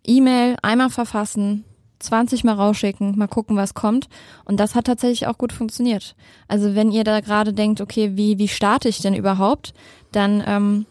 [0.05, 1.65] E-Mail einmal verfassen,
[2.01, 4.09] 20 mal rausschicken, mal gucken, was kommt.
[4.45, 6.17] Und das hat tatsächlich auch gut funktioniert.
[6.49, 9.73] Also wenn ihr da gerade denkt, okay, wie, wie starte ich denn überhaupt,
[10.13, 10.87] dann ähm,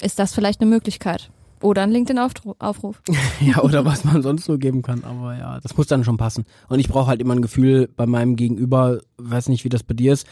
[0.00, 1.30] ist das vielleicht eine Möglichkeit.
[1.64, 3.02] Oder ein LinkedIn-Aufruf.
[3.40, 5.02] Ja, oder was man sonst so geben kann.
[5.04, 6.44] Aber ja, das muss dann schon passen.
[6.68, 9.94] Und ich brauche halt immer ein Gefühl bei meinem Gegenüber, weiß nicht, wie das bei
[9.94, 10.26] dir ist.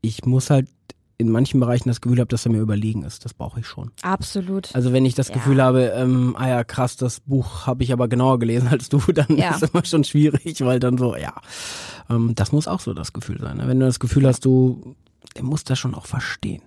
[0.00, 0.68] Ich muss halt
[1.18, 3.24] in manchen Bereichen das Gefühl haben, dass er mir überlegen ist.
[3.24, 3.90] Das brauche ich schon.
[4.02, 4.74] Absolut.
[4.74, 5.34] Also wenn ich das Ja.
[5.34, 8.98] Gefühl habe, ähm, ah ja, krass, das Buch habe ich aber genauer gelesen als du,
[9.14, 9.54] dann Ja.
[9.54, 11.34] ist immer schon schwierig, weil dann so, ja,
[12.08, 13.58] ähm, das muss auch so das Gefühl sein.
[13.58, 13.68] Ne?
[13.68, 14.96] Wenn du das Gefühl hast, du,
[15.36, 16.62] der muss das schon auch verstehen.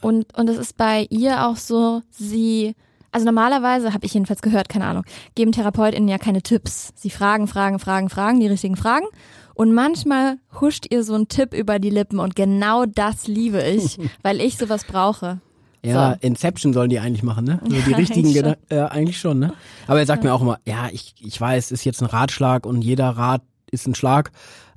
[0.00, 2.74] Und, und es ist bei ihr auch so, sie,
[3.12, 5.04] also normalerweise, habe ich jedenfalls gehört, keine Ahnung,
[5.34, 6.92] geben TherapeutInnen ja keine Tipps.
[6.94, 9.06] Sie fragen, fragen, fragen, fragen, die richtigen Fragen.
[9.54, 13.98] Und manchmal huscht ihr so ein Tipp über die Lippen und genau das liebe ich,
[14.22, 15.40] weil ich sowas brauche.
[15.84, 16.26] Ja, So.
[16.26, 17.60] Inception sollen die eigentlich machen, ne?
[17.68, 19.52] So die Ja, richtigen eigentlich Gedan- Ja, eigentlich schon, ne?
[19.86, 22.82] Aber er sagt mir auch immer, ja, ich, ich weiß, ist jetzt ein Ratschlag und
[22.82, 24.30] jeder Rat ist ein Schlag,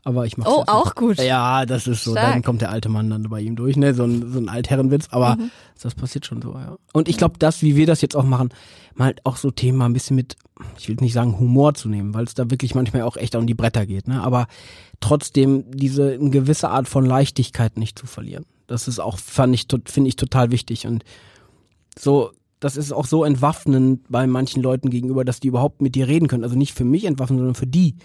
[0.04, 0.70] aber ich mach's Oh, nicht.
[0.70, 1.18] auch gut.
[1.20, 2.34] Ja, das ist so, Stark.
[2.34, 3.93] dann kommt der alte Mann dann bei ihm durch, ne?
[3.93, 5.52] So ein, so ein Altherrenwitz, aber Mhm.
[5.82, 6.78] das passiert schon so, ja.
[6.93, 8.49] Und ich glaube, das, wie wir das jetzt auch machen,
[8.95, 10.36] mal auch so Themen mal ein bisschen mit,
[10.78, 13.45] ich will nicht sagen Humor zu nehmen, weil es da wirklich manchmal auch echt um
[13.47, 14.22] die Bretter geht, ne?
[14.24, 14.47] Aber
[14.99, 18.45] trotzdem diese eine gewisse Art von Leichtigkeit nicht zu verlieren.
[18.68, 21.04] Das ist auch, fand ich, finde ich total wichtig und
[21.97, 26.08] so, das ist auch so entwaffnend bei manchen Leuten gegenüber, dass die überhaupt mit dir
[26.08, 26.43] reden können.
[26.43, 27.95] Also nicht für mich entwaffnen, sondern für die.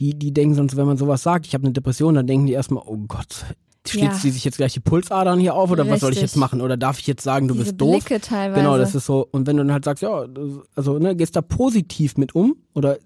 [0.00, 2.52] Die, die denken sonst, wenn man sowas sagt, ich habe eine Depression, dann denken die
[2.52, 3.46] erstmal, oh Gott,
[3.86, 4.14] schlitzt Ja.
[4.14, 6.32] sie sich jetzt gleich die Pulsadern hier auf oder was soll ich Richtig.
[6.32, 6.60] jetzt machen?
[6.60, 8.04] Oder darf ich jetzt sagen, du Diese bist doof?
[8.04, 8.60] Blicke teilweise.
[8.60, 9.26] Genau, das ist so.
[9.30, 10.26] Und wenn du dann halt sagst, ja,
[10.74, 12.98] also ne, gehst da positiv mit um oder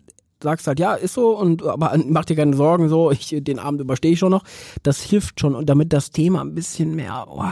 [0.42, 3.80] sagst halt, ja, ist so und aber mach dir keine Sorgen, so, ich den Abend
[3.82, 4.42] überstehe ich schon noch.
[4.82, 7.44] Das hilft schon und damit das Thema ein bisschen mehr, oh,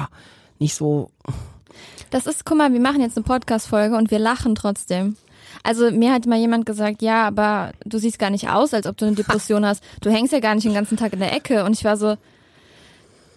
[0.59, 1.11] nicht so.
[2.11, 5.16] Das ist, guck mal, wir machen jetzt eine Podcast-Folge und wir lachen trotzdem.
[5.62, 8.96] Also mir hat mal jemand gesagt, ja, aber du siehst gar nicht aus, als ob
[8.96, 9.82] du eine Depression hast.
[10.01, 11.64] Du hängst ja gar nicht den ganzen Tag in der Ecke.
[11.64, 12.16] Und ich war so,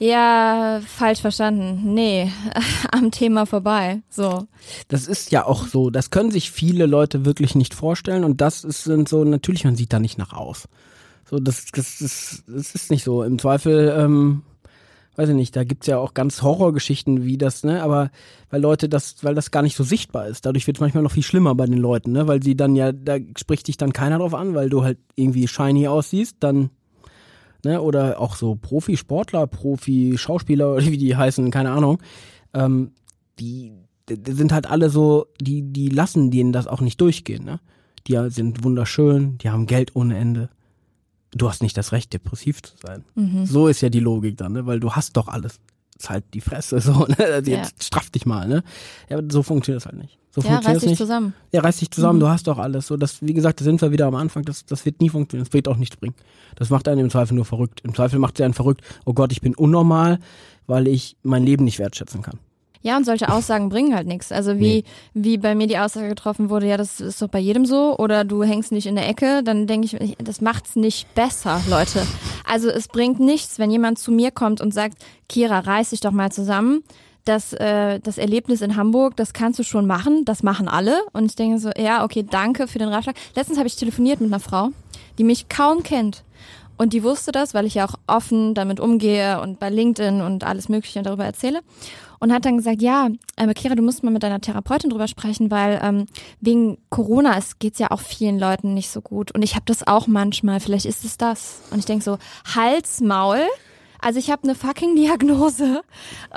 [0.01, 1.93] ja, falsch verstanden.
[1.93, 2.31] Nee,
[2.91, 4.01] am Thema vorbei.
[4.09, 4.47] So.
[4.87, 8.63] Das ist ja auch so, das können sich viele Leute wirklich nicht vorstellen und das
[8.63, 10.67] ist, sind so, natürlich, man sieht da nicht nach aus.
[11.29, 13.21] So, das, das, das, das ist nicht so.
[13.21, 14.41] Im Zweifel, ähm,
[15.21, 18.09] weiß ich nicht, da gibt's ja auch ganz Horrorgeschichten, wie das, ne, aber
[18.49, 20.47] weil Leute das, weil das gar nicht so sichtbar ist.
[20.47, 23.17] Dadurch wird's manchmal noch viel schlimmer bei den Leuten, ne, weil sie dann ja, da
[23.37, 26.71] spricht dich dann keiner drauf an, weil du halt irgendwie shiny aussiehst, dann,
[27.63, 32.01] ne, oder auch so Profisportler, Profi-Schauspieler oder wie die heißen, keine Ahnung,
[32.55, 32.93] ähm,
[33.37, 33.73] die,
[34.09, 37.59] die sind halt alle so, die, die lassen denen das auch nicht durchgehen, ne?
[38.07, 40.49] Die sind wunderschön, die haben Geld ohne Ende.
[41.33, 43.03] Du hast nicht das Recht, depressiv zu sein.
[43.45, 44.65] So ist ja die Logik dann, ne?
[44.65, 45.59] Weil du hast doch alles.
[45.97, 47.17] Ist halt die Fresse, so, ne?
[47.19, 47.57] Also Ja.
[47.59, 48.63] Jetzt straff dich mal, ne?
[49.09, 50.17] Ja, aber so funktioniert es halt nicht.
[50.33, 50.97] So Ja, funktioniert reiß dich nicht.
[50.97, 51.33] zusammen.
[51.51, 52.87] Ja, reiß dich zusammen, du hast doch alles.
[52.87, 55.45] So, das, wie gesagt, da sind wir wieder am Anfang, das, das wird nie funktionieren,
[55.45, 56.15] das wird auch nichts bringen.
[56.55, 57.81] Das macht einen im Zweifel nur verrückt.
[57.83, 60.19] Im Zweifel macht sie einen verrückt, oh Gott, ich bin unnormal,
[60.67, 62.39] weil ich mein Leben nicht wertschätzen kann.
[62.83, 64.31] Ja, und solche Aussagen bringen halt nichts.
[64.31, 67.65] Also wie, wie bei mir die Aussage getroffen wurde, ja, das ist doch bei jedem
[67.65, 71.13] so, oder du hängst nicht in der Ecke, dann denke ich, ich, das macht's nicht
[71.13, 72.05] besser, Leute.
[72.43, 74.97] Also es bringt nichts, wenn jemand zu mir kommt und sagt,
[75.29, 76.83] Kira, reiß dich doch mal zusammen.
[77.23, 80.97] Das, äh, das Erlebnis in Hamburg, das kannst du schon machen, das machen alle.
[81.13, 83.15] Und ich denke so, ja, okay, danke für den Ratschlag.
[83.35, 84.69] Letztens habe ich telefoniert mit einer Frau,
[85.19, 86.23] die mich kaum kennt.
[86.77, 90.43] Und die wusste das, weil ich ja auch offen damit umgehe und bei LinkedIn und
[90.43, 91.59] alles Mögliche darüber erzähle.
[92.21, 95.49] Und hat dann gesagt, ja, aber Kira, du musst mal mit deiner Therapeutin drüber sprechen,
[95.49, 96.05] weil ähm,
[96.39, 99.31] wegen Corona es geht's ja auch vielen Leuten nicht so gut.
[99.33, 101.61] Und ich habe das auch manchmal, vielleicht ist es das.
[101.71, 102.19] Und ich denk so,
[102.55, 103.39] Hals, Maul.
[103.99, 105.81] Also ich habe eine fucking Diagnose.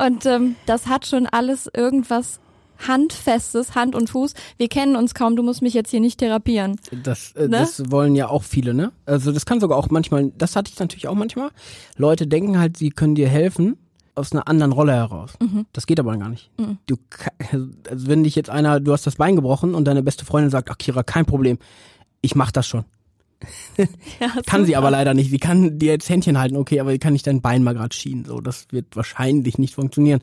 [0.02, 2.40] Und ähm, das hat schon alles irgendwas
[2.88, 4.34] Handfestes, Hand und Fuß.
[4.56, 6.76] Wir kennen uns kaum, du musst mich jetzt hier nicht therapieren.
[7.02, 7.58] Das, äh, Ne?
[7.58, 8.92] das wollen ja auch viele, ne?
[9.06, 11.50] Also das kann sogar auch manchmal, das hatte ich natürlich auch manchmal.
[11.96, 13.76] Leute denken halt, sie können dir helfen
[14.14, 15.32] aus einer anderen Rolle heraus.
[15.40, 15.66] Mhm.
[15.72, 16.50] Das geht aber gar nicht.
[16.86, 17.32] Du, ka-
[17.90, 20.70] also wenn dich jetzt einer, du hast das Bein gebrochen und deine beste Freundin sagt,
[20.70, 21.58] ach Kira, kein Problem,
[22.20, 22.84] ich mach das schon.
[24.20, 25.30] Ja, Kann sie aber leider nicht.
[25.30, 27.94] Sie kann dir jetzt Händchen halten, okay, aber sie kann nicht dein Bein mal gerade
[27.94, 28.24] schienen.
[28.24, 30.20] So, das wird wahrscheinlich nicht funktionieren.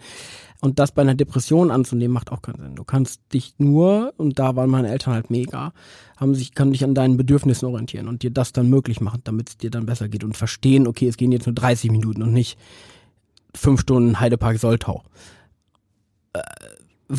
[0.61, 2.75] Und das bei einer Depression anzunehmen, macht auch keinen Sinn.
[2.75, 5.73] Du kannst dich nur, und da waren meine Eltern halt mega,
[6.17, 9.49] haben sich, kann dich an deinen Bedürfnissen orientieren und dir das dann möglich machen, damit
[9.49, 12.31] es dir dann besser geht und verstehen, okay, es gehen jetzt nur 30 Minuten und
[12.31, 12.57] nicht
[13.55, 15.03] fünf Stunden Heidepark Soltau.
[16.33, 16.41] Äh,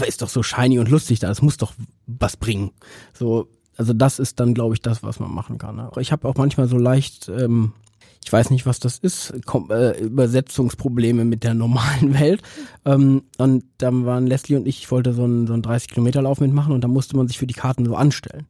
[0.06, 1.74] ist doch so shiny und lustig da, es muss doch
[2.06, 2.70] was bringen.
[3.12, 5.76] So, also das ist dann, glaube ich, das, was man machen kann.
[5.76, 5.90] Ne?
[5.98, 7.72] Ich habe auch manchmal so leicht, ähm,
[8.24, 12.42] ich weiß nicht, was das ist, Kom äh, Übersetzungsprobleme mit der normalen Welt.
[12.84, 16.72] Ähm, und dann waren Leslie und ich, ich wollte so einen, so einen 30-Kilometer-Lauf mitmachen
[16.72, 18.46] und da musste man sich für die Karten so anstellen.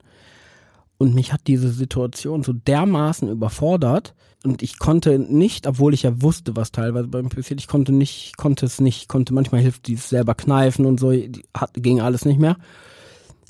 [1.03, 6.23] Und mich hat diese Situation so dermaßen überfordert und ich konnte nicht, obwohl ich ja
[6.23, 10.11] wusste, was teilweise beim passiert, ich konnte nicht, konnte es nicht, konnte manchmal hilft dieses
[10.11, 11.11] selber kneifen und so,
[11.57, 12.57] hat, ging alles nicht mehr.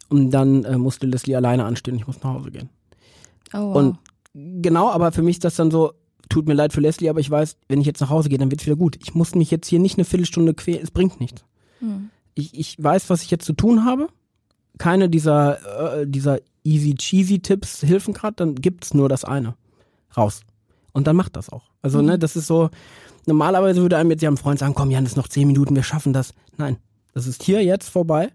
[0.09, 2.70] Und dann äh, musste Leslie alleine anstehen, ich musste nach Hause gehen.
[3.53, 3.76] Oh, wow.
[3.76, 3.98] Und
[4.32, 5.92] genau, aber für mich ist das dann so,
[6.30, 8.50] tut mir leid für Leslie, aber ich weiß, wenn ich jetzt nach Hause gehe, dann
[8.50, 8.96] wird's wieder gut.
[9.03, 11.44] Ich muss mich jetzt hier nicht eine Viertelstunde quälen, es bringt nichts.
[11.80, 12.09] Hm.
[12.32, 14.09] Ich, ich weiß, was ich jetzt zu tun habe.
[14.78, 19.55] Keine dieser, äh, dieser easy cheesy Tipps helfen gerade, dann gibt's nur das eine.
[20.17, 20.43] Raus.
[20.93, 21.71] Und dann macht das auch.
[21.81, 22.07] Also, Mhm.
[22.07, 22.71] ne, das ist so,
[23.27, 25.75] normalerweise würde einem jetzt ja ein Freund sagen, komm Jan, das ist noch zehn Minuten,
[25.75, 26.35] wir schaffen das.
[26.59, 26.77] Nein,
[27.15, 28.31] das ist hier jetzt vorbei.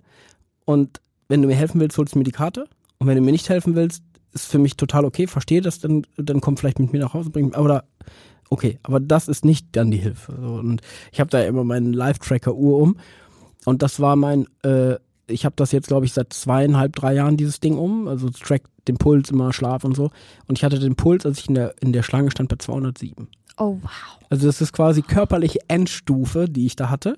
[0.66, 2.68] Und wenn du mir helfen willst, holst du mir die Karte.
[3.00, 4.04] Und wenn du mir nicht helfen willst,
[4.34, 7.30] ist für mich total okay, verstehe das, dann, dann komm vielleicht mit mir nach Hause,
[7.30, 7.86] bring, oder
[8.50, 10.32] okay, aber das ist nicht dann die Hilfe.
[10.34, 12.98] Und ich habe da immer meinen Live-Tracker-Uhr um.
[13.66, 14.96] Und das war mein, äh,
[15.28, 18.08] ich habe das jetzt, glaube ich, seit zweieinhalb, drei Jahren dieses Ding um.
[18.08, 20.12] Also trackt den Puls immer, Schlaf und so.
[20.48, 23.28] Und ich hatte den Puls, als ich in der, in der Schlange stand, bei 207.
[23.58, 23.92] oh, wow.
[24.30, 27.18] Also das ist quasi körperliche Endstufe, die ich da hatte.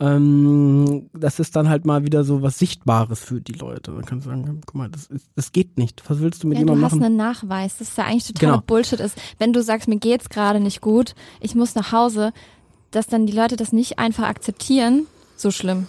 [0.00, 3.92] Ähm, das ist dann halt mal wieder so was Sichtbares für die Leute.
[3.92, 6.02] Man kann sagen, guck mal, das, ist, das geht nicht.
[6.08, 7.04] Was willst du mit Ja, du jemandem hast machen?
[7.04, 8.62] einen Nachweis, das ist ja eigentlich total Genau.
[8.66, 9.16] Bullshit ist.
[9.38, 12.32] Wenn du sagst, mir geht's gerade nicht gut, ich muss nach Hause,
[12.90, 15.86] dass dann die Leute das nicht einfach akzeptieren, so schlimm.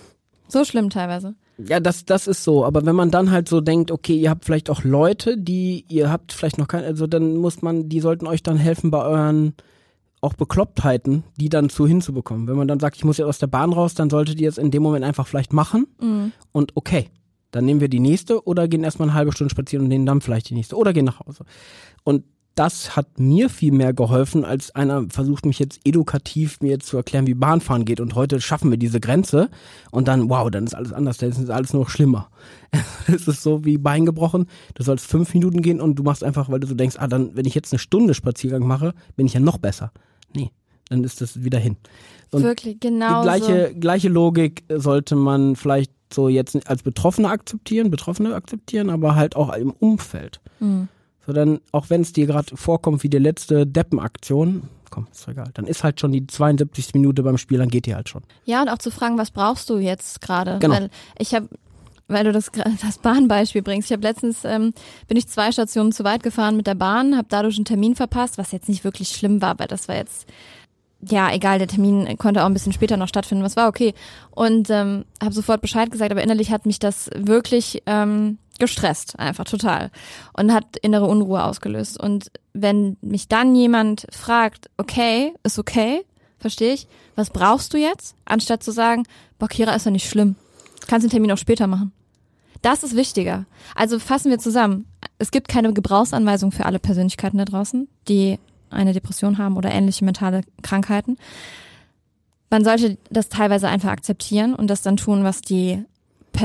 [0.48, 1.34] So schlimm teilweise.
[1.58, 2.66] Ja, das, das ist so.
[2.66, 6.12] Aber wenn man dann halt so denkt, okay, ihr habt vielleicht auch Leute, die, ihr
[6.12, 9.54] habt vielleicht noch keine, also dann muss man, die sollten euch dann helfen bei euren
[10.22, 12.48] auch Beklopptheiten, die dann zu hinzubekommen.
[12.48, 14.58] Wenn man dann sagt, ich muss jetzt aus der Bahn raus, dann solltet ihr es
[14.58, 16.32] in dem Moment einfach vielleicht machen Mhm.
[16.52, 17.10] und okay,
[17.52, 20.22] dann nehmen wir die nächste oder gehen erstmal eine halbe Stunde spazieren und nehmen dann
[20.22, 21.46] vielleicht die nächste oder gehen nach Hause.
[22.04, 22.24] Und
[22.56, 27.28] das hat mir viel mehr geholfen, als einer versucht mich jetzt edukativ mir zu erklären,
[27.28, 28.00] wie Bahnfahren geht.
[28.00, 29.50] Und heute schaffen wir diese Grenze
[29.92, 32.30] und dann, wow, dann ist alles anders, dann ist alles noch schlimmer.
[33.08, 36.50] Es ist so wie Bein gebrochen, du sollst fünf Minuten gehen und du machst einfach,
[36.50, 39.34] weil du so denkst, ah, dann, wenn ich jetzt eine Stunde Spaziergang mache, bin ich
[39.34, 39.92] ja noch besser.
[40.34, 40.52] Nee,
[40.90, 41.78] dann ist das wieder hin.
[42.32, 47.92] Und Wirklich, genau die gleiche, gleiche Logik sollte man vielleicht so jetzt als Betroffene akzeptieren,
[47.92, 50.42] Betroffene akzeptieren, aber halt auch im Umfeld.
[50.60, 50.88] Mhm.
[51.26, 55.50] So dann, auch wenn es dir gerade vorkommt wie die letzte Deppenaktion, komm, ist egal,
[55.54, 56.94] dann ist halt schon die 72.
[56.94, 58.24] Minute beim Spiel, dann geht die halt schon.
[58.46, 60.60] Ja, und auch zu fragen, was brauchst du jetzt gerade?
[60.60, 60.76] Genau.
[60.76, 61.50] Weil ich habe,
[62.08, 62.52] weil du das,
[62.82, 64.74] das Bahnbeispiel bringst, ich habe letztens, ähm,
[65.08, 68.38] bin ich zwei Stationen zu weit gefahren mit der Bahn, habe dadurch einen Termin verpasst,
[68.38, 70.28] was jetzt nicht wirklich schlimm war, weil das war jetzt,
[71.02, 73.94] ja, egal, der Termin konnte auch ein bisschen später noch stattfinden, was war okay.
[74.32, 79.46] Und ähm, habe sofort Bescheid gesagt, aber innerlich hat mich das wirklich ähm, gestresst, einfach
[79.46, 79.92] total.
[80.34, 82.00] Und hat innere Unruhe ausgelöst.
[82.00, 86.06] Und wenn mich dann jemand fragt, okay, ist okay,
[86.40, 88.16] verstehe ich, was brauchst du jetzt?
[88.26, 89.04] Anstatt zu sagen,
[89.40, 90.36] boah, Kira, ist doch nicht schlimm.
[90.88, 91.92] Kannst den Termin auch später machen.
[92.62, 93.46] Das ist wichtiger.
[93.76, 94.86] Also fassen wir zusammen.
[95.20, 98.40] Es gibt keine Gebrauchsanweisung für alle Persönlichkeiten da draußen, die
[98.70, 101.18] eine Depression haben oder ähnliche mentale Krankheiten.
[102.50, 105.84] Man sollte das teilweise einfach akzeptieren und das dann tun, was die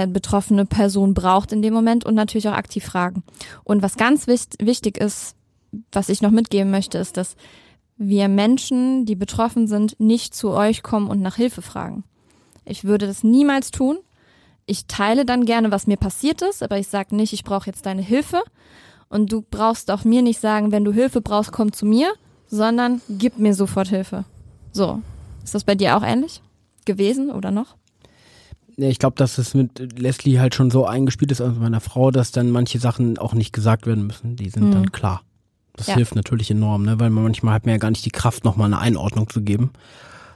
[0.07, 3.22] betroffene Person braucht in dem Moment und natürlich auch aktiv fragen.
[3.64, 5.34] Und was ganz wichtig ist,
[5.93, 7.36] was ich noch mitgeben möchte, ist, dass
[7.97, 12.05] wir Menschen, die betroffen sind, nicht zu euch kommen und nach Hilfe fragen.
[12.64, 13.99] Ich würde das niemals tun.
[14.66, 17.86] Ich teile dann gerne, was mir passiert ist, aber ich sage nicht, ich brauche jetzt
[17.86, 18.43] deine Hilfe.
[19.09, 22.12] Und du brauchst auch mir nicht sagen, wenn du Hilfe brauchst, komm zu mir,
[22.47, 24.24] sondern gib mir sofort Hilfe.
[24.72, 25.03] So.
[25.43, 26.43] Ist das bei dir auch ähnlich
[26.84, 27.76] gewesen oder noch?
[28.81, 32.11] Ja, ich glaube, dass es mit Leslie halt schon so eingespielt ist, also meiner Frau,
[32.11, 34.37] dass dann manche Sachen auch nicht gesagt werden müssen.
[34.37, 34.72] Die sind Mhm.
[34.72, 35.22] dann klar.
[35.74, 35.95] Das Ja.
[35.97, 36.99] hilft natürlich enorm, ne?
[36.99, 39.70] weil man manchmal hat man ja gar nicht die Kraft, nochmal eine Einordnung zu geben.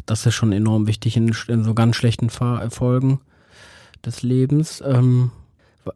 [0.06, 3.20] Das ist schon enorm wichtig in, in so ganz schlechten Fa- Folgen
[4.04, 4.82] des Lebens.
[4.86, 5.30] Ähm,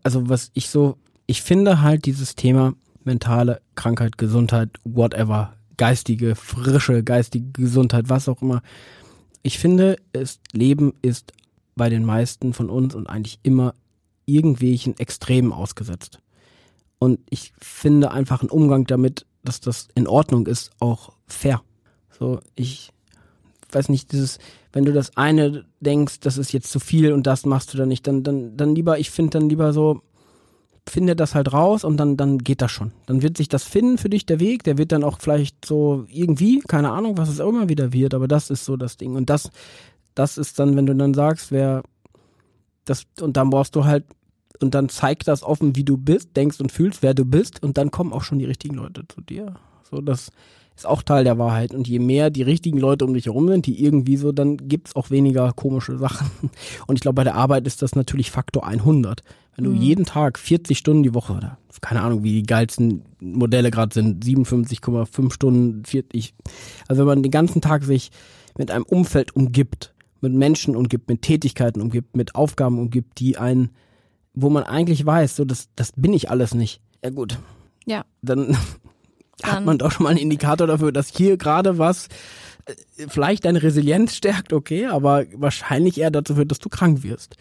[0.02, 0.96] also was ich so,
[1.26, 2.72] ich finde halt dieses Thema
[3.04, 8.62] mentale Krankheit, Gesundheit, whatever, geistige, frische, geistige Gesundheit, was auch immer.
[9.42, 11.32] Ich finde, es, Leben ist
[11.78, 13.74] bei den meisten von uns und eigentlich immer
[14.26, 16.20] irgendwelchen Extremen ausgesetzt.
[16.98, 21.62] Und ich finde einfach einen Umgang damit, dass das in Ordnung ist, auch fair.
[22.18, 22.90] So, ich
[23.72, 24.38] weiß nicht, dieses,
[24.72, 27.88] wenn du das eine denkst, das ist jetzt zu viel und das machst du dann
[27.88, 30.02] nicht, dann, dann, dann lieber, ich finde dann lieber so,
[30.88, 32.92] finde das halt raus und dann, dann geht das schon.
[33.06, 36.06] Dann wird sich das finden für dich, der Weg, der wird dann auch vielleicht so
[36.08, 39.14] irgendwie, keine Ahnung, was es auch immer wieder wird, aber das ist so das Ding.
[39.14, 39.50] Und das,
[40.18, 41.82] das ist dann, wenn du dann sagst, wer,
[42.84, 44.04] das, und dann brauchst du halt,
[44.60, 47.78] und dann zeig das offen, wie du bist, denkst und fühlst, wer du bist, und
[47.78, 49.54] dann kommen auch schon die richtigen Leute zu dir.
[49.88, 50.30] So, das
[50.74, 51.72] ist auch Teil der Wahrheit.
[51.74, 54.96] Und je mehr die richtigen Leute um dich herum sind, die irgendwie so, dann gibt's
[54.96, 56.30] auch weniger komische Sachen.
[56.86, 59.22] Und ich glaube, bei der Arbeit ist das natürlich Faktor 100.
[59.56, 59.76] Wenn du Mhm.
[59.76, 64.24] jeden Tag 40 Stunden die Woche oder keine Ahnung, wie die geilsten Modelle gerade sind,
[64.24, 66.34] 57,5 Stunden, 40.
[66.88, 68.10] Also wenn man den ganzen Tag sich
[68.56, 73.70] mit einem Umfeld umgibt, mit Menschen umgibt, mit Tätigkeiten umgibt, mit Aufgaben umgibt, die einen,
[74.34, 76.80] wo man eigentlich weiß, so das, das bin ich alles nicht.
[77.04, 77.38] Ja gut,
[77.86, 78.04] Ja.
[78.22, 78.56] dann
[79.42, 82.08] hat Dann- man doch schon mal einen Indikator dafür, dass hier gerade was
[82.66, 82.74] äh,
[83.08, 87.36] vielleicht deine Resilienz stärkt, okay, aber wahrscheinlich eher dazu führt, dass du krank wirst.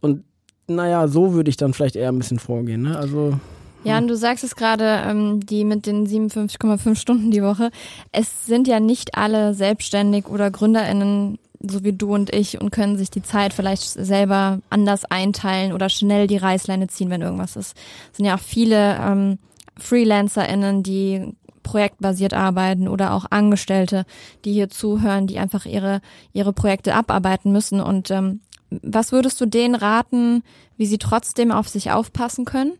[0.00, 0.24] Und
[0.68, 2.82] naja, so würde ich dann vielleicht eher ein bisschen vorgehen.
[2.82, 2.96] Ne?
[2.96, 3.38] Also
[3.84, 7.70] Ja, und du sagst es gerade, ähm, die mit den 57,5 Stunden die Woche.
[8.12, 11.38] Es sind ja nicht alle selbstständig oder GründerInnen,
[11.68, 15.88] so wie du und ich, und können sich die Zeit vielleicht selber anders einteilen oder
[15.88, 17.76] schnell die Reißleine ziehen, wenn irgendwas ist.
[18.10, 19.38] Es sind ja auch viele ähm,
[19.78, 24.04] FreelancerInnen, die projektbasiert arbeiten oder auch Angestellte,
[24.44, 26.00] die hier zuhören, die einfach ihre,
[26.32, 27.80] ihre Projekte abarbeiten müssen.
[27.80, 28.40] Und ähm,
[28.70, 30.42] was würdest du denen raten,
[30.76, 32.72] wie sie trotzdem auf sich aufpassen können?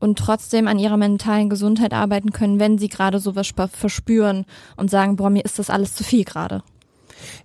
[0.00, 4.44] und trotzdem an ihrer mentalen Gesundheit arbeiten können, wenn sie gerade sowas sp- verspüren
[4.76, 6.62] und sagen, boah, mir ist das alles zu viel gerade.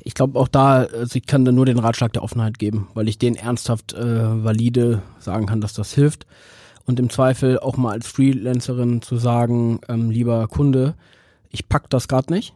[0.04, 3.08] Ich glaube auch da, also ich kann da nur den Ratschlag der Offenheit geben, weil
[3.08, 6.26] ich denen ernsthaft äh, valide sagen kann, dass das hilft.
[6.86, 10.96] Und im Zweifel auch mal als Freelancerin zu sagen, ähm, lieber Kunde,
[11.50, 12.54] ich pack das gerade nicht.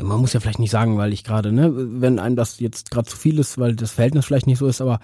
[0.00, 3.08] Man muss ja vielleicht nicht sagen, weil ich gerade, ne, wenn einem das jetzt gerade
[3.08, 5.00] zu viel ist, weil das Verhältnis vielleicht nicht so ist, aber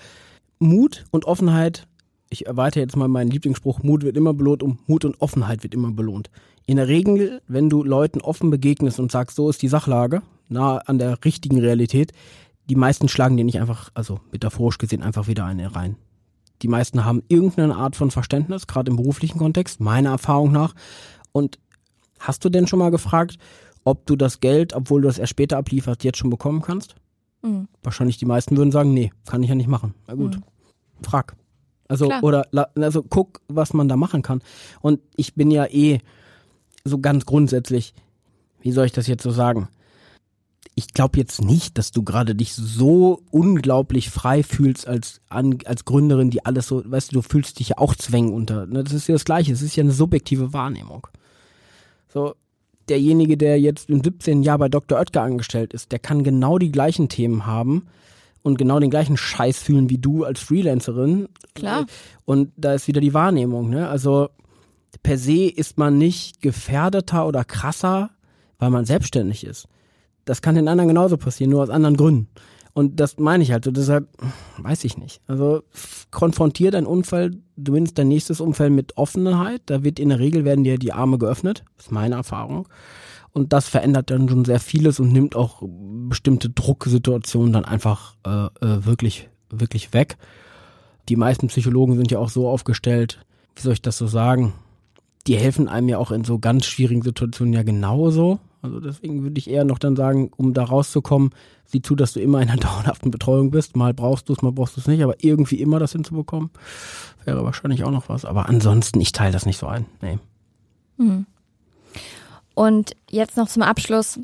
[0.59, 1.87] Mut und Offenheit,
[2.31, 5.75] ich erweitere jetzt mal meinen Lieblingsspruch, Mut wird immer belohnt und Mut und Offenheit wird
[5.75, 6.31] immer belohnt.
[6.67, 10.23] In der Regel, wenn du Leuten offen begegnest und sagst, so ist die Sachlage,
[10.53, 12.13] nah an der richtigen Realität,
[12.69, 15.97] die meisten schlagen dir nicht einfach, also metaphorisch gesehen, einfach wieder eine rein.
[16.63, 20.75] Die meisten haben irgendeine Art von Verständnis, gerade im beruflichen Kontext, meiner Erfahrung nach.
[21.33, 21.59] Und
[22.21, 23.37] hast du denn schon mal gefragt,
[23.85, 26.95] ob du das Geld, obwohl du das erst später ablieferst, jetzt schon bekommen kannst?
[27.43, 27.67] Mhm.
[27.83, 29.95] Wahrscheinlich die meisten würden sagen, nee, kann ich ja nicht machen.
[30.07, 30.39] Na gut,
[31.03, 31.35] frag.
[31.89, 32.23] Also, Klar.
[32.23, 32.47] oder,
[32.77, 34.41] also guck, was man da machen kann.
[34.81, 35.99] Und ich bin ja eh
[36.85, 37.93] so ganz grundsätzlich,
[38.61, 39.69] wie soll ich das jetzt so sagen?
[40.75, 45.85] Ich glaube jetzt nicht, dass du gerade dich so unglaublich frei fühlst als, an, als
[45.85, 48.67] Gründerin, die alles so, weißt du, du fühlst dich ja auch Zwängen unter.
[48.67, 48.83] Ne?
[48.83, 51.07] Das ist ja das Gleiche, es ist ja eine subjektive Wahrnehmung.
[52.09, 52.35] So,
[52.89, 54.43] derjenige, der jetzt im 17.
[54.43, 54.99] Jahr bei Dr.
[54.99, 57.87] Oetker angestellt ist, der kann genau die gleichen Themen haben
[58.43, 61.29] und genau den gleichen Scheiß fühlen wie du als Freelancerin.
[61.55, 61.87] Klar.
[62.25, 63.89] Und da ist wieder die Wahrnehmung, ne?
[63.89, 64.29] Also
[65.03, 68.11] per se ist man nicht gefährdeter oder krasser,
[68.59, 69.69] weil man selbstständig ist.
[70.25, 72.29] Das kann den anderen genauso passieren, nur aus anderen Gründen.
[72.75, 74.09] Und das meine ich halt so, deshalb
[74.57, 75.21] weiß ich nicht.
[75.27, 79.61] Also f- konfrontier dein Umfeld, du nimmst dein nächstes Umfeld mit Offenheit.
[79.67, 81.65] Da wird in der Regel werden dir die Arme geöffnet.
[81.77, 82.67] Das ist meine Erfahrung.
[83.33, 85.63] Und das verändert dann schon sehr vieles und nimmt auch
[86.09, 90.17] bestimmte Drucksituationen dann einfach äh, äh, wirklich, wirklich weg.
[91.09, 93.25] Die meisten Psychologen sind ja auch so aufgestellt,
[93.57, 94.55] wie soll ich das so sagen?
[95.27, 98.39] Die helfen einem ja auch in so ganz schwierigen Situationen ja genauso.
[98.63, 101.31] Also deswegen würde ich eher noch dann sagen, um da rauszukommen,
[101.65, 103.77] sieh zu, dass du immer in einer dauerhaften Betreuung bist.
[103.77, 106.51] Mal brauchst du es, mal brauchst du es nicht, aber irgendwie immer das hinzubekommen,
[107.25, 108.25] wäre wahrscheinlich auch noch was.
[108.25, 109.87] Aber ansonsten, ich teile das nicht so ein.
[110.01, 110.19] Nee.
[112.55, 114.21] Und jetzt noch zum Abschluss.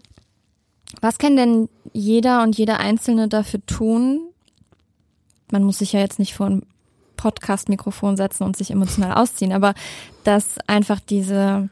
[1.01, 4.21] Was kann denn jeder und jeder Einzelne dafür tun?
[5.51, 6.63] Man muss sich ja jetzt nicht vor ein
[7.17, 9.75] Podcast-Mikrofon setzen und sich emotional ausziehen, aber
[10.25, 11.69] dass einfach diese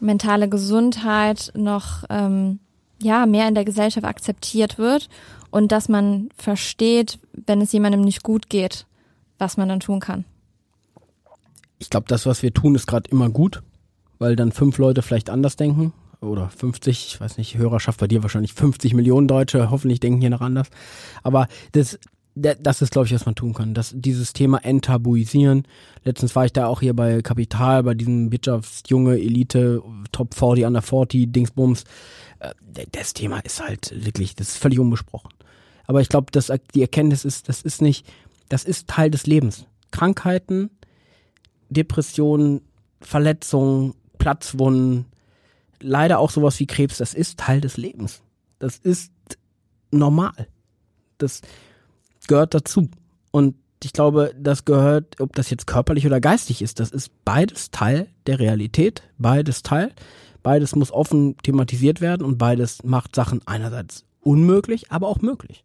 [0.00, 2.58] mentale Gesundheit noch ähm,
[3.02, 5.08] ja mehr in der Gesellschaft akzeptiert wird
[5.50, 8.86] und dass man versteht, wenn es jemandem nicht gut geht,
[9.38, 10.24] was man dann tun kann.
[11.78, 13.62] Ich glaube, das, was wir tun, ist gerade immer gut,
[14.18, 15.92] weil dann fünf Leute vielleicht anders denken.
[16.20, 20.30] Oder 50, ich weiß nicht, Hörerschaft bei dir wahrscheinlich 50 Millionen Deutsche, hoffentlich denken hier
[20.30, 20.66] noch anders.
[21.22, 21.98] Aber das, da-
[22.38, 23.74] das ist, glaube ich, was man tun kann.
[23.74, 25.66] Das, dieses Thema enttabuisieren.
[26.04, 29.82] Letztens war ich da auch hier bei Kapital, bei diesem Wirtschaftsjunge Elite,
[30.12, 31.84] Top 40, Under 40, Dingsbums.
[32.40, 32.52] Äh,
[32.92, 35.30] Das Thema ist halt wirklich, das ist völlig unbesprochen.
[35.86, 38.06] Aber ich glaube, dass die Erkenntnis ist, das ist nicht,
[38.48, 39.66] das ist Teil des Lebens.
[39.90, 40.70] Krankheiten,
[41.70, 42.60] Depressionen,
[43.00, 45.06] Verletzungen, Platzwunden,
[45.80, 48.22] leider auch sowas wie Krebs, das ist Teil des Lebens.
[48.58, 49.12] Das ist
[49.90, 50.48] normal.
[51.18, 51.40] Das
[52.28, 52.88] gehört dazu.
[53.30, 57.70] Und ich glaube, das gehört, ob das jetzt körperlich oder geistig ist, das ist beides
[57.70, 59.92] Teil der Realität, beides Teil.
[60.42, 65.64] Beides muss offen thematisiert werden und beides macht Sachen einerseits unmöglich, aber auch möglich.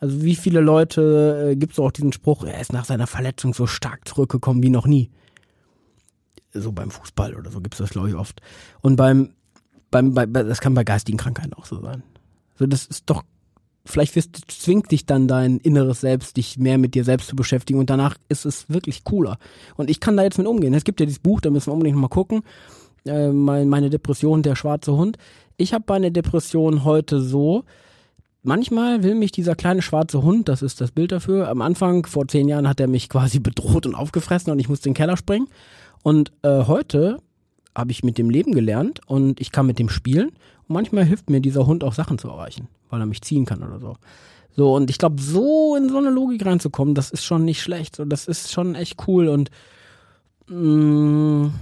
[0.00, 3.54] Also wie viele Leute äh, gibt es auch diesen Spruch, er ist nach seiner Verletzung
[3.54, 5.10] so stark zurückgekommen wie noch nie.
[6.52, 8.42] So beim Fußball oder so gibt es das, glaube ich, oft.
[8.80, 9.30] Und beim,
[9.90, 12.02] beim, bei, das kann bei geistigen Krankheiten auch so sein.
[12.58, 13.22] So, das ist doch
[13.84, 17.78] vielleicht wirst, zwingt dich dann dein inneres Selbst, dich mehr mit dir selbst zu beschäftigen
[17.78, 19.38] und danach ist es wirklich cooler.
[19.76, 20.74] Und ich kann da jetzt mit umgehen.
[20.74, 22.42] Es gibt ja dieses Buch, da müssen wir unbedingt mal gucken.
[23.04, 25.18] Äh, meine Depression, der schwarze Hund.
[25.56, 27.64] Ich habe meine Depression heute so,
[28.42, 32.28] manchmal will mich dieser kleine schwarze Hund, das ist das Bild dafür, am Anfang, vor
[32.28, 35.16] zehn Jahren, hat er mich quasi bedroht und aufgefressen und ich musste in den Keller
[35.16, 35.48] springen.
[36.02, 37.18] Und äh, heute
[37.76, 40.28] habe ich mit dem Leben gelernt und ich kann mit dem spielen.
[40.68, 43.62] Und manchmal hilft mir dieser Hund auch Sachen zu erreichen weil er mich ziehen kann
[43.62, 43.96] oder so.
[44.54, 47.96] So, und ich glaube, so in so eine Logik reinzukommen, das ist schon nicht schlecht.
[47.96, 49.50] So, das ist schon echt cool und
[50.46, 51.52] mh, mm,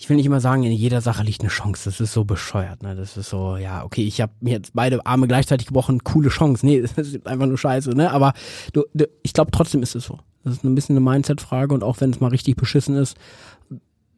[0.00, 1.82] ich will nicht immer sagen, in jeder Sache liegt eine Chance.
[1.84, 2.82] Das ist so bescheuert.
[2.82, 2.96] Ne?
[2.96, 6.64] Das ist so, ja, okay, ich habe mir jetzt beide Arme gleichzeitig gebrochen, coole Chance.
[6.64, 8.10] Nee, das ist einfach nur scheiße, ne?
[8.10, 8.32] Aber
[8.72, 10.18] du, du, ich glaube, trotzdem ist es so.
[10.42, 13.18] Das ist ein bisschen eine Mindset-Frage und auch wenn es mal richtig beschissen ist,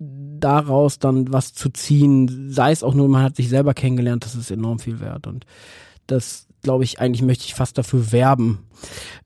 [0.03, 4.35] daraus dann was zu ziehen, sei es auch nur, man hat sich selber kennengelernt, das
[4.35, 5.27] ist enorm viel wert.
[5.27, 5.47] Und
[6.07, 8.67] das, glaube ich, eigentlich möchte ich fast dafür werben,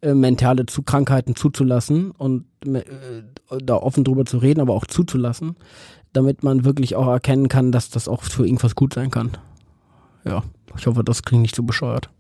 [0.03, 2.83] äh, mentale zu Krankheiten zuzulassen und äh,
[3.63, 5.57] da offen drüber zu reden, aber auch zuzulassen,
[6.13, 9.33] damit man wirklich auch erkennen kann, dass das auch für irgendwas gut sein kann.
[10.25, 10.43] Ja,
[10.77, 12.11] ich hoffe, das klingt nicht so bescheuert.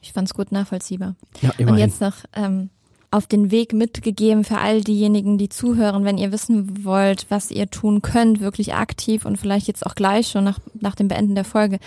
[0.00, 1.14] Ich fand es gut nachvollziehbar.
[1.40, 1.68] Ja, immerhin.
[1.68, 2.70] Und jetzt noch ähm,
[3.12, 7.70] auf den Weg mitgegeben für all diejenigen, die zuhören, wenn ihr wissen wollt, was ihr
[7.70, 11.44] tun könnt, wirklich aktiv und vielleicht jetzt auch gleich schon nach, nach dem Beenden der
[11.44, 11.78] Folge.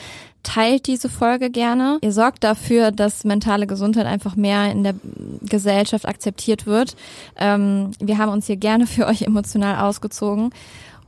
[0.44, 1.98] Teilt diese Folge gerne.
[2.02, 4.94] Ihr sorgt dafür, dass mentale Gesundheit einfach mehr in der
[5.42, 6.96] Gesellschaft akzeptiert wird.
[7.38, 10.52] Ähm, wir haben uns hier gerne für euch emotional ausgezogen.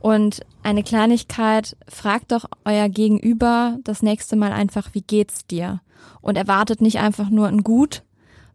[0.00, 5.80] Und eine Kleinigkeit, fragt doch euer Gegenüber das nächste Mal einfach, wie geht's dir?
[6.20, 8.02] Und erwartet nicht einfach nur ein Gut,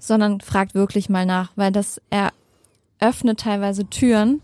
[0.03, 4.41] sondern fragt wirklich mal nach, weil das eröffnet teilweise Türen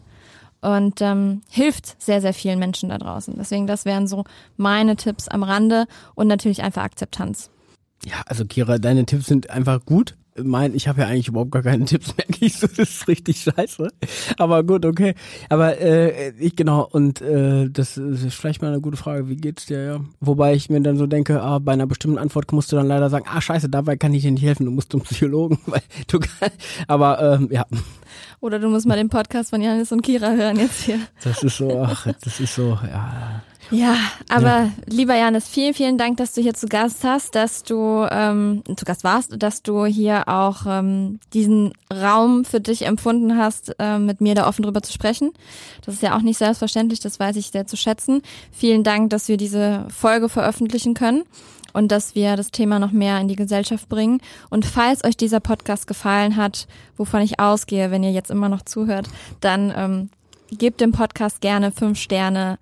[0.62, 3.36] und ähm, hilft sehr, sehr vielen Menschen da draußen.
[3.38, 4.24] Deswegen, das wären so
[4.56, 5.86] meine Tipps am Rande
[6.16, 7.50] und natürlich einfach Akzeptanz.
[8.06, 11.64] Ja, also Kira, deine Tipps sind einfach gut mein, ich habe ja eigentlich überhaupt gar
[11.64, 13.88] keine Tipps, merke ich so, das ist richtig scheiße.
[14.38, 15.16] Aber gut, okay.
[15.50, 19.66] Aber äh, ich genau, und äh, das ist vielleicht mal eine gute Frage, wie geht's
[19.66, 20.00] dir, ja?
[20.20, 23.10] Wobei ich mir dann so denke, ah, bei einer bestimmten Antwort musst du dann leider
[23.10, 26.20] sagen, ah scheiße, dabei kann ich dir nicht helfen, du musst zum Psychologen, weil du
[26.20, 26.52] kann,
[26.88, 27.66] aber ähm, ja.
[28.40, 31.00] Oder du musst mal den Podcast von Janis und Kira hören jetzt hier.
[31.24, 33.44] Das ist so, ach, das ist so, ja.
[33.72, 33.96] Ja,
[34.30, 34.72] aber ja.
[34.88, 38.86] lieber Janis, vielen, vielen Dank, dass du hier zu Gast hast, dass du ähm, zu
[38.86, 44.22] Gast warst, dass du hier auch ähm, diesen Raum für dich empfunden hast, äh, mit
[44.22, 45.32] mir da offen drüber zu sprechen.
[45.86, 48.22] Das ist ja auch nicht selbstverständlich, das weiß ich sehr zu schätzen.
[48.52, 51.24] Vielen Dank, dass wir diese Folge veröffentlichen können
[51.74, 54.20] und dass wir das Thema noch mehr in die Gesellschaft bringen.
[54.50, 56.68] Und falls euch dieser Podcast gefallen hat,
[56.98, 59.08] wovon ich ausgehe, wenn ihr jetzt immer noch zuhört,
[59.42, 60.10] dann ähm,
[60.52, 62.58] gebt dem Podcast gerne fünf Sterne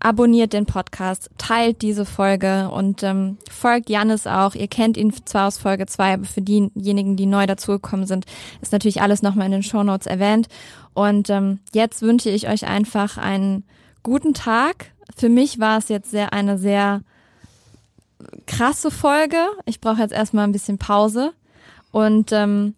[0.00, 4.54] abonniert den Podcast, teilt diese Folge und ähm, folgt Janis auch.
[4.54, 8.24] Ihr kennt ihn zwar aus Folge zwei, aber für diejenigen, die neu dazugekommen sind,
[8.60, 10.48] ist natürlich alles nochmal in den Show Notes erwähnt.
[10.94, 13.64] Und ähm, jetzt wünsche ich euch einfach einen
[14.02, 14.92] guten Tag.
[15.16, 17.02] Für mich war es jetzt sehr eine sehr
[18.46, 19.38] krasse Folge.
[19.66, 21.32] Ich brauche jetzt erstmal ein bisschen Pause
[21.90, 22.74] und ähm,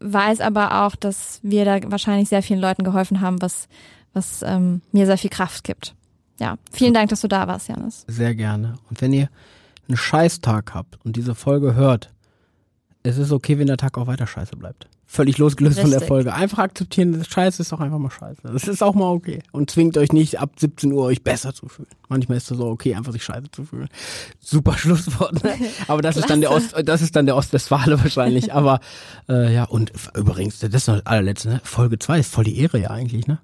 [0.00, 3.68] weiß aber auch, dass wir da wahrscheinlich sehr vielen Leuten geholfen haben, was,
[4.12, 5.94] was ähm, mir sehr viel Kraft gibt
[6.40, 8.04] ja, vielen Dank, dass du da warst, Janis.
[8.08, 8.74] Sehr gerne.
[8.90, 9.28] Und wenn ihr
[9.88, 12.10] einen Scheißtag habt und diese Folge hört,
[13.02, 14.88] es ist okay, wenn der Tag auch weiter scheiße bleibt.
[15.06, 15.92] Völlig losgelöst Richtig.
[15.92, 16.34] von der Folge.
[16.34, 18.40] Einfach akzeptieren, das Scheiße ist doch einfach mal scheiße.
[18.42, 19.40] Das ist auch mal okay.
[19.52, 21.88] Und zwingt euch nicht ab 17 Uhr euch besser zu fühlen.
[22.08, 23.88] Manchmal ist es so okay, einfach sich scheiße zu fühlen.
[24.40, 25.54] Super Schlusswort, ne?
[25.86, 28.52] Aber das ist dann der Ost, das ist dann der Ostwestfale wahrscheinlich.
[28.54, 28.80] Aber
[29.28, 31.60] äh, ja, und übrigens, das ist noch das allerletzte, ne?
[31.62, 33.38] Folge 2 ist voll die Ehre ja eigentlich, ne?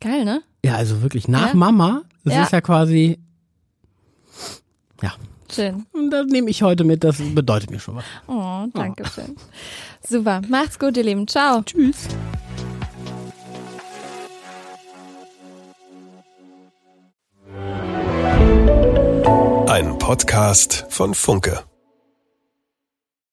[0.00, 0.42] Geil, ne?
[0.64, 1.54] Ja, also wirklich nach ja.
[1.54, 2.42] Mama, das ja.
[2.44, 3.18] ist ja quasi,
[5.02, 5.12] ja.
[5.52, 5.84] Schön.
[5.92, 8.04] Und das nehme ich heute mit, das bedeutet mir schon was.
[8.26, 9.10] Oh, danke oh.
[9.14, 9.36] schön.
[10.08, 11.28] Super, macht's gut, ihr Lieben.
[11.28, 11.62] Ciao.
[11.62, 12.08] Tschüss.
[19.68, 21.62] Ein Podcast von Funke.